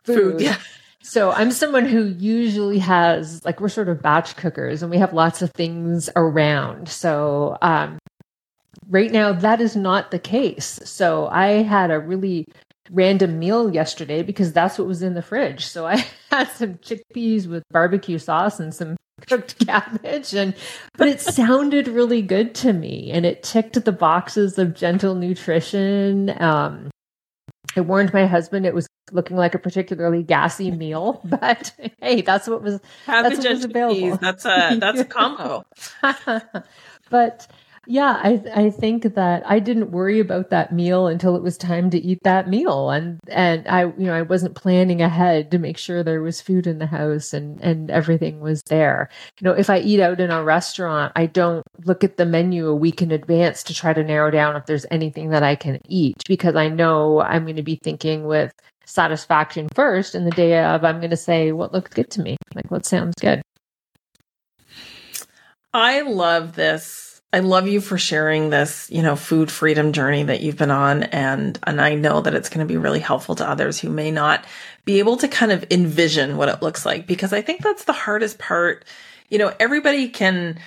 food. 0.04 0.34
food 0.34 0.42
yeah. 0.42 0.58
So 1.04 1.32
I'm 1.32 1.52
someone 1.52 1.86
who 1.86 2.06
usually 2.06 2.80
has, 2.80 3.46
like, 3.46 3.62
we're 3.62 3.70
sort 3.70 3.90
of 3.90 4.02
batch 4.02 4.36
cookers 4.36 4.82
and 4.82 4.90
we 4.90 4.98
have 4.98 5.14
lots 5.14 5.44
of 5.44 5.52
things 5.52 6.10
around. 6.16 6.90
So, 6.90 7.60
um, 7.62 8.00
right 8.90 9.12
now, 9.12 9.32
that 9.32 9.62
is 9.62 9.76
not 9.76 10.10
the 10.10 10.18
case. 10.18 10.80
So 10.84 11.28
I 11.28 11.62
had 11.62 11.92
a 11.92 12.00
really 12.00 12.48
random 12.92 13.40
meal 13.40 13.74
yesterday 13.74 14.22
because 14.22 14.54
that's 14.54 14.78
what 14.78 14.88
was 14.88 15.02
in 15.02 15.14
the 15.14 15.22
fridge. 15.22 15.66
So 15.66 15.86
I 15.86 16.06
had 16.32 16.50
some 16.52 16.76
chickpeas 16.76 17.48
with 17.48 17.64
barbecue 17.72 18.20
sauce 18.20 18.60
and 18.60 18.74
some 18.74 18.96
cooked 19.28 19.66
cabbage 19.66 20.34
and 20.34 20.54
but 20.98 21.08
it 21.08 21.22
sounded 21.22 21.88
really 21.88 22.22
good 22.22 22.54
to 22.54 22.74
me 22.74 23.12
and 23.12 23.26
it 23.26 23.42
ticked 23.44 23.82
the 23.86 23.92
boxes 23.92 24.60
of 24.60 24.76
gentle 24.76 25.16
nutrition. 25.16 26.30
Um 26.42 26.90
I 27.78 27.82
warned 27.82 28.14
my 28.14 28.26
husband 28.26 28.66
it 28.66 28.74
was 28.74 28.88
looking 29.12 29.38
like 29.38 29.56
a 29.56 29.60
particularly 29.60 30.24
gassy 30.24 30.72
meal, 30.72 31.22
but 31.26 31.74
hey, 32.02 32.22
that's 32.22 32.48
what 32.48 32.62
was 32.62 32.80
Have 33.06 33.30
that's 33.30 33.44
what 33.44 33.50
was 33.50 33.66
available. 33.66 34.18
That's 34.18 34.46
a 34.46 34.78
that's 34.80 35.00
a 35.00 35.06
combo. 35.06 35.66
but 37.10 37.48
yeah, 37.88 38.20
I 38.24 38.42
I 38.56 38.70
think 38.70 39.16
that 39.16 39.44
I 39.46 39.60
didn't 39.60 39.92
worry 39.92 40.20
about 40.20 40.50
that 40.50 40.74
meal 40.74 41.08
until 41.08 41.36
it 41.36 41.44
was 41.44 41.58
time 41.58 41.90
to 41.92 42.00
eat 42.00 42.20
that 42.24 42.50
meal, 42.50 42.90
and 42.90 43.20
and 43.28 43.68
I 43.68 43.84
you 43.84 44.06
know 44.06 44.14
I 44.14 44.24
wasn't 44.24 44.56
planning 44.56 45.02
ahead 45.02 45.52
to 45.52 45.60
make 45.60 45.78
sure 45.78 46.02
there 46.04 46.22
was 46.22 46.42
food 46.42 46.66
in 46.66 46.80
the 46.80 46.88
house 46.88 47.34
and 47.34 47.62
and 47.62 47.92
everything 47.92 48.40
was 48.40 48.64
there. 48.64 49.10
You 49.40 49.46
know, 49.46 49.54
if 49.54 49.70
I 49.70 49.80
eat 49.80 50.00
out 50.00 50.20
in 50.20 50.32
a 50.32 50.44
restaurant, 50.44 51.12
I 51.16 51.28
don't 51.28 51.64
look 51.86 52.04
at 52.04 52.18
the 52.18 52.26
menu 52.26 52.68
a 52.68 52.76
week 52.76 53.02
in 53.02 53.12
advance 53.12 53.62
to 53.64 53.74
try 53.74 53.94
to 53.94 54.04
narrow 54.04 54.32
down 54.32 54.56
if 54.56 54.66
there's 54.66 54.86
anything 54.90 55.30
that 55.30 55.44
I 55.44 55.56
can 55.56 55.80
eat 55.88 56.16
because 56.28 56.56
I 56.56 56.70
know 56.70 57.22
I'm 57.22 57.44
going 57.44 57.56
to 57.58 57.64
be 57.64 57.80
thinking 57.84 58.26
with 58.26 58.52
satisfaction 58.86 59.68
first, 59.76 60.16
and 60.16 60.26
the 60.26 60.32
day 60.32 60.64
of 60.64 60.84
I'm 60.84 61.00
going 61.00 61.12
to 61.12 61.18
say 61.18 61.52
what 61.52 61.74
looks 61.74 61.92
good 61.92 62.10
to 62.12 62.22
me, 62.22 62.38
like 62.56 62.72
what 62.72 62.86
sounds 62.86 63.16
good. 63.22 63.42
I 65.74 66.02
love 66.02 66.56
this 66.56 67.05
I 67.36 67.40
love 67.40 67.68
you 67.68 67.82
for 67.82 67.98
sharing 67.98 68.50
this, 68.50 68.90
you 68.90 69.02
know, 69.02 69.18
food 69.18 69.52
freedom 69.52 69.92
journey 69.92 70.24
that 70.24 70.40
you've 70.40 70.56
been 70.56 70.72
on 70.72 71.04
and 71.04 71.60
and 71.64 71.82
I 71.82 71.96
know 71.96 72.22
that 72.22 72.34
it's 72.34 72.48
going 72.48 72.66
to 72.66 72.74
be 72.74 72.78
really 72.78 73.02
helpful 73.02 73.36
to 73.36 73.50
others 73.50 73.78
who 73.78 73.90
may 73.90 74.10
not 74.10 74.46
be 74.86 75.00
able 75.00 75.18
to 75.18 75.28
kind 75.28 75.52
of 75.52 75.66
envision 75.70 76.38
what 76.38 76.48
it 76.48 76.62
looks 76.62 76.86
like 76.86 77.06
because 77.06 77.34
I 77.34 77.42
think 77.42 77.62
that's 77.62 77.84
the 77.84 77.92
hardest 77.92 78.40
part. 78.40 78.86
You 79.28 79.38
know, 79.38 79.54
everybody 79.60 80.08
can 80.08 80.60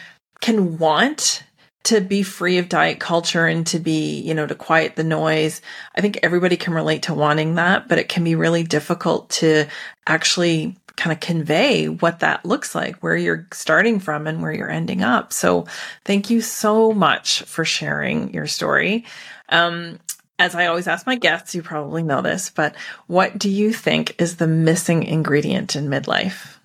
can 0.43 0.77
want 0.77 1.43
to 1.85 2.03
be 2.03 2.23
free 2.23 2.59
of 2.59 2.69
diet 2.69 3.01
culture 3.01 3.47
and 3.47 3.67
to 3.69 3.79
be, 3.79 4.21
you 4.21 4.35
know, 4.35 4.47
to 4.47 4.55
quiet 4.55 4.95
the 4.95 5.05
noise. 5.05 5.63
I 5.97 6.03
think 6.03 6.19
everybody 6.23 6.59
can 6.59 6.75
relate 6.75 7.05
to 7.05 7.15
wanting 7.15 7.55
that, 7.55 7.89
but 7.89 7.97
it 7.97 8.11
can 8.11 8.25
be 8.25 8.35
really 8.35 8.63
difficult 8.63 9.31
to 9.31 9.69
actually 10.07 10.77
kind 10.99 11.13
of 11.13 11.21
convey 11.21 11.89
what 11.89 12.21
that 12.21 12.45
looks 12.45 12.75
like, 12.75 12.97
where 12.97 13.17
you're 13.17 13.47
starting 13.53 13.99
from 13.99 14.27
and 14.27 14.43
where 14.43 14.53
you're 14.53 14.71
ending 14.71 15.03
up. 15.03 15.33
So 15.33 15.67
thank 16.05 16.29
you 16.29 16.43
so 16.43 16.93
much 16.93 17.43
for 17.45 17.65
sharing 17.65 18.35
your 18.35 18.47
story. 18.47 19.07
Um, 19.49 19.99
as 20.39 20.55
I 20.55 20.67
always 20.67 20.87
ask 20.87 21.07
my 21.07 21.17
guests, 21.17 21.55
you 21.55 21.63
probably 21.63 22.03
know 22.03 22.21
this, 22.21 22.51
but 22.51 22.77
what 23.07 23.39
do 23.39 23.49
you 23.49 23.73
think 23.73 24.21
is 24.21 24.37
the 24.37 24.47
missing 24.47 25.03
ingredient 25.03 25.75
in 25.75 25.89
midlife? 25.89 26.59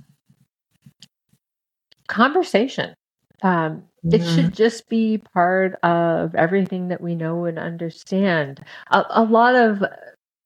conversation. 2.08 2.94
Um, 3.42 3.84
mm-hmm. 4.06 4.14
It 4.14 4.24
should 4.24 4.54
just 4.54 4.88
be 4.88 5.18
part 5.34 5.76
of 5.84 6.36
everything 6.36 6.90
that 6.90 7.02
we 7.02 7.16
know 7.16 7.46
and 7.46 7.60
understand. 7.60 8.64
A, 8.92 9.04
a 9.10 9.24
lot 9.24 9.56
of 9.56 9.84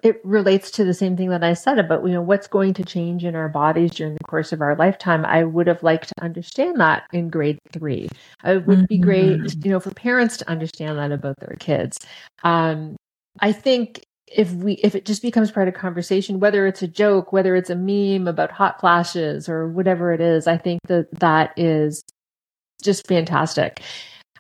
it 0.03 0.21
relates 0.23 0.69
to 0.71 0.83
the 0.83 0.93
same 0.93 1.17
thing 1.17 1.29
that 1.29 1.43
I 1.43 1.53
said 1.53 1.79
about 1.79 2.03
you 2.05 2.11
know 2.11 2.21
what's 2.21 2.47
going 2.47 2.73
to 2.75 2.83
change 2.83 3.25
in 3.25 3.35
our 3.35 3.49
bodies 3.49 3.91
during 3.95 4.13
the 4.13 4.23
course 4.23 4.53
of 4.53 4.61
our 4.61 4.75
lifetime. 4.75 5.25
I 5.25 5.43
would 5.43 5.67
have 5.67 5.81
liked 5.81 6.09
to 6.09 6.23
understand 6.23 6.79
that 6.79 7.03
in 7.11 7.29
grade 7.29 7.57
three. 7.71 8.09
It 8.43 8.67
would 8.67 8.77
mm-hmm. 8.77 8.85
be 8.85 8.97
great, 8.99 9.39
mm-hmm. 9.39 9.61
you 9.63 9.71
know, 9.71 9.79
for 9.79 9.91
parents 9.91 10.37
to 10.37 10.49
understand 10.49 10.99
that 10.99 11.11
about 11.11 11.39
their 11.39 11.55
kids. 11.59 11.97
Um, 12.43 12.95
I 13.39 13.51
think 13.51 14.03
if 14.27 14.51
we 14.51 14.73
if 14.73 14.93
it 14.93 15.05
just 15.05 15.21
becomes 15.21 15.51
part 15.51 15.67
of 15.67 15.73
conversation, 15.73 16.39
whether 16.39 16.67
it's 16.67 16.83
a 16.83 16.87
joke, 16.87 17.33
whether 17.33 17.55
it's 17.55 17.69
a 17.69 17.75
meme 17.75 18.27
about 18.27 18.51
hot 18.51 18.79
flashes 18.79 19.49
or 19.49 19.67
whatever 19.67 20.13
it 20.13 20.21
is, 20.21 20.47
I 20.47 20.57
think 20.57 20.81
that 20.87 21.07
that 21.19 21.53
is 21.57 22.03
just 22.83 23.07
fantastic. 23.07 23.81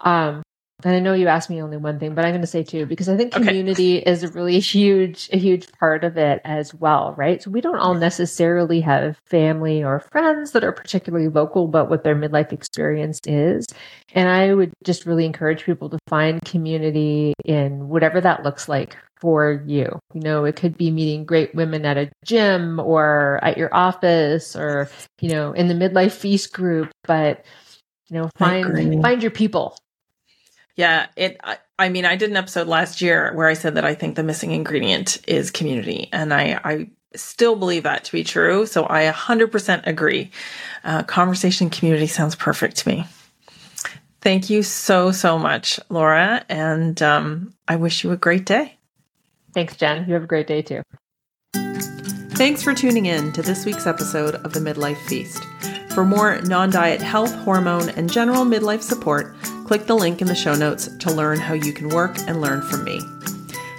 Um, 0.01 0.43
and 0.87 0.95
I 0.95 0.99
know 0.99 1.13
you 1.13 1.27
asked 1.27 1.49
me 1.49 1.61
only 1.61 1.75
one 1.75 1.99
thing, 1.99 2.15
but 2.15 2.23
I'm 2.23 2.31
going 2.31 2.39
to 2.39 2.47
say 2.47 2.63
two 2.63 2.85
because 2.85 3.09
I 3.09 3.17
think 3.17 3.33
community 3.33 3.99
okay. 3.99 4.09
is 4.09 4.23
a 4.23 4.29
really 4.29 4.57
huge, 4.61 5.29
a 5.33 5.37
huge 5.37 5.69
part 5.73 6.05
of 6.05 6.15
it 6.15 6.39
as 6.45 6.73
well, 6.73 7.13
right? 7.17 7.43
So 7.43 7.51
we 7.51 7.59
don't 7.59 7.77
all 7.77 7.93
necessarily 7.93 8.79
have 8.79 9.17
family 9.25 9.83
or 9.83 9.99
friends 9.99 10.53
that 10.53 10.63
are 10.63 10.71
particularly 10.71 11.27
local 11.27 11.65
about 11.65 11.89
what 11.89 12.05
their 12.05 12.15
midlife 12.15 12.53
experience 12.53 13.19
is. 13.25 13.65
And 14.13 14.29
I 14.29 14.53
would 14.53 14.71
just 14.85 15.05
really 15.05 15.25
encourage 15.25 15.65
people 15.65 15.89
to 15.89 15.99
find 16.07 16.39
community 16.45 17.33
in 17.43 17.89
whatever 17.89 18.21
that 18.21 18.43
looks 18.43 18.69
like 18.69 18.95
for 19.19 19.61
you. 19.65 19.99
You 20.13 20.21
know, 20.21 20.45
it 20.45 20.55
could 20.55 20.77
be 20.77 20.89
meeting 20.89 21.25
great 21.25 21.53
women 21.53 21.85
at 21.85 21.97
a 21.97 22.09
gym 22.23 22.79
or 22.79 23.41
at 23.43 23.57
your 23.57 23.75
office 23.75 24.55
or, 24.55 24.89
you 25.19 25.31
know, 25.31 25.51
in 25.51 25.67
the 25.67 25.73
midlife 25.73 26.13
feast 26.13 26.53
group, 26.53 26.91
but 27.03 27.43
you 28.09 28.15
know, 28.15 28.29
find 28.37 29.01
find 29.01 29.21
your 29.21 29.31
people 29.31 29.77
yeah, 30.77 31.07
it. 31.15 31.37
I, 31.43 31.57
I, 31.77 31.89
mean, 31.89 32.05
I 32.05 32.15
did 32.15 32.29
an 32.29 32.37
episode 32.37 32.67
last 32.67 33.01
year 33.01 33.33
where 33.33 33.47
I 33.47 33.53
said 33.53 33.75
that 33.75 33.83
I 33.83 33.95
think 33.95 34.15
the 34.15 34.23
missing 34.23 34.51
ingredient 34.51 35.17
is 35.27 35.51
community, 35.51 36.07
and 36.13 36.33
I, 36.33 36.59
I 36.63 36.89
still 37.15 37.55
believe 37.55 37.83
that 37.83 38.03
to 38.05 38.11
be 38.11 38.23
true. 38.23 38.65
So 38.65 38.85
I 38.87 39.11
100% 39.11 39.87
agree. 39.87 40.31
Uh, 40.83 41.03
conversation 41.03 41.69
community 41.69 42.07
sounds 42.07 42.35
perfect 42.35 42.77
to 42.77 42.89
me. 42.89 43.05
Thank 44.21 44.49
you 44.49 44.63
so 44.63 45.11
so 45.11 45.37
much, 45.37 45.79
Laura, 45.89 46.43
and 46.49 47.01
um, 47.01 47.53
I 47.67 47.75
wish 47.75 48.03
you 48.03 48.11
a 48.11 48.17
great 48.17 48.45
day. 48.45 48.77
Thanks, 49.53 49.75
Jen. 49.75 50.05
You 50.07 50.13
have 50.13 50.23
a 50.23 50.27
great 50.27 50.47
day 50.47 50.61
too. 50.61 50.83
Thanks 52.33 52.61
for 52.61 52.75
tuning 52.75 53.07
in 53.07 53.31
to 53.31 53.41
this 53.41 53.65
week's 53.65 53.87
episode 53.87 54.35
of 54.35 54.53
the 54.53 54.59
Midlife 54.59 55.01
Feast. 55.07 55.43
For 55.97 56.05
more 56.05 56.39
non 56.41 56.69
diet 56.69 57.01
health, 57.01 57.33
hormone, 57.37 57.89
and 57.89 58.07
general 58.07 58.45
midlife 58.45 58.83
support, 58.83 59.35
click 59.65 59.87
the 59.87 59.95
link 59.95 60.21
in 60.21 60.27
the 60.27 60.35
show 60.35 60.53
notes 60.53 60.89
to 60.99 61.11
learn 61.11 61.39
how 61.39 61.55
you 61.55 61.73
can 61.73 61.89
work 61.89 62.15
and 62.27 62.39
learn 62.39 62.61
from 62.61 62.83
me. 62.83 63.01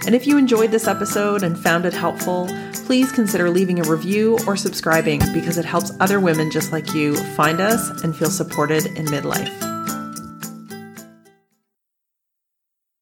And 0.04 0.16
if 0.16 0.26
you 0.26 0.36
enjoyed 0.36 0.72
this 0.72 0.88
episode 0.88 1.44
and 1.44 1.56
found 1.56 1.86
it 1.86 1.92
helpful, 1.92 2.48
please 2.86 3.12
consider 3.12 3.48
leaving 3.50 3.78
a 3.78 3.88
review 3.88 4.36
or 4.48 4.56
subscribing 4.56 5.20
because 5.32 5.58
it 5.58 5.64
helps 5.64 5.92
other 6.00 6.18
women 6.18 6.50
just 6.50 6.72
like 6.72 6.92
you 6.92 7.14
find 7.36 7.60
us 7.60 7.88
and 8.02 8.16
feel 8.16 8.30
supported 8.30 8.86
in 8.86 9.06
midlife. 9.06 9.77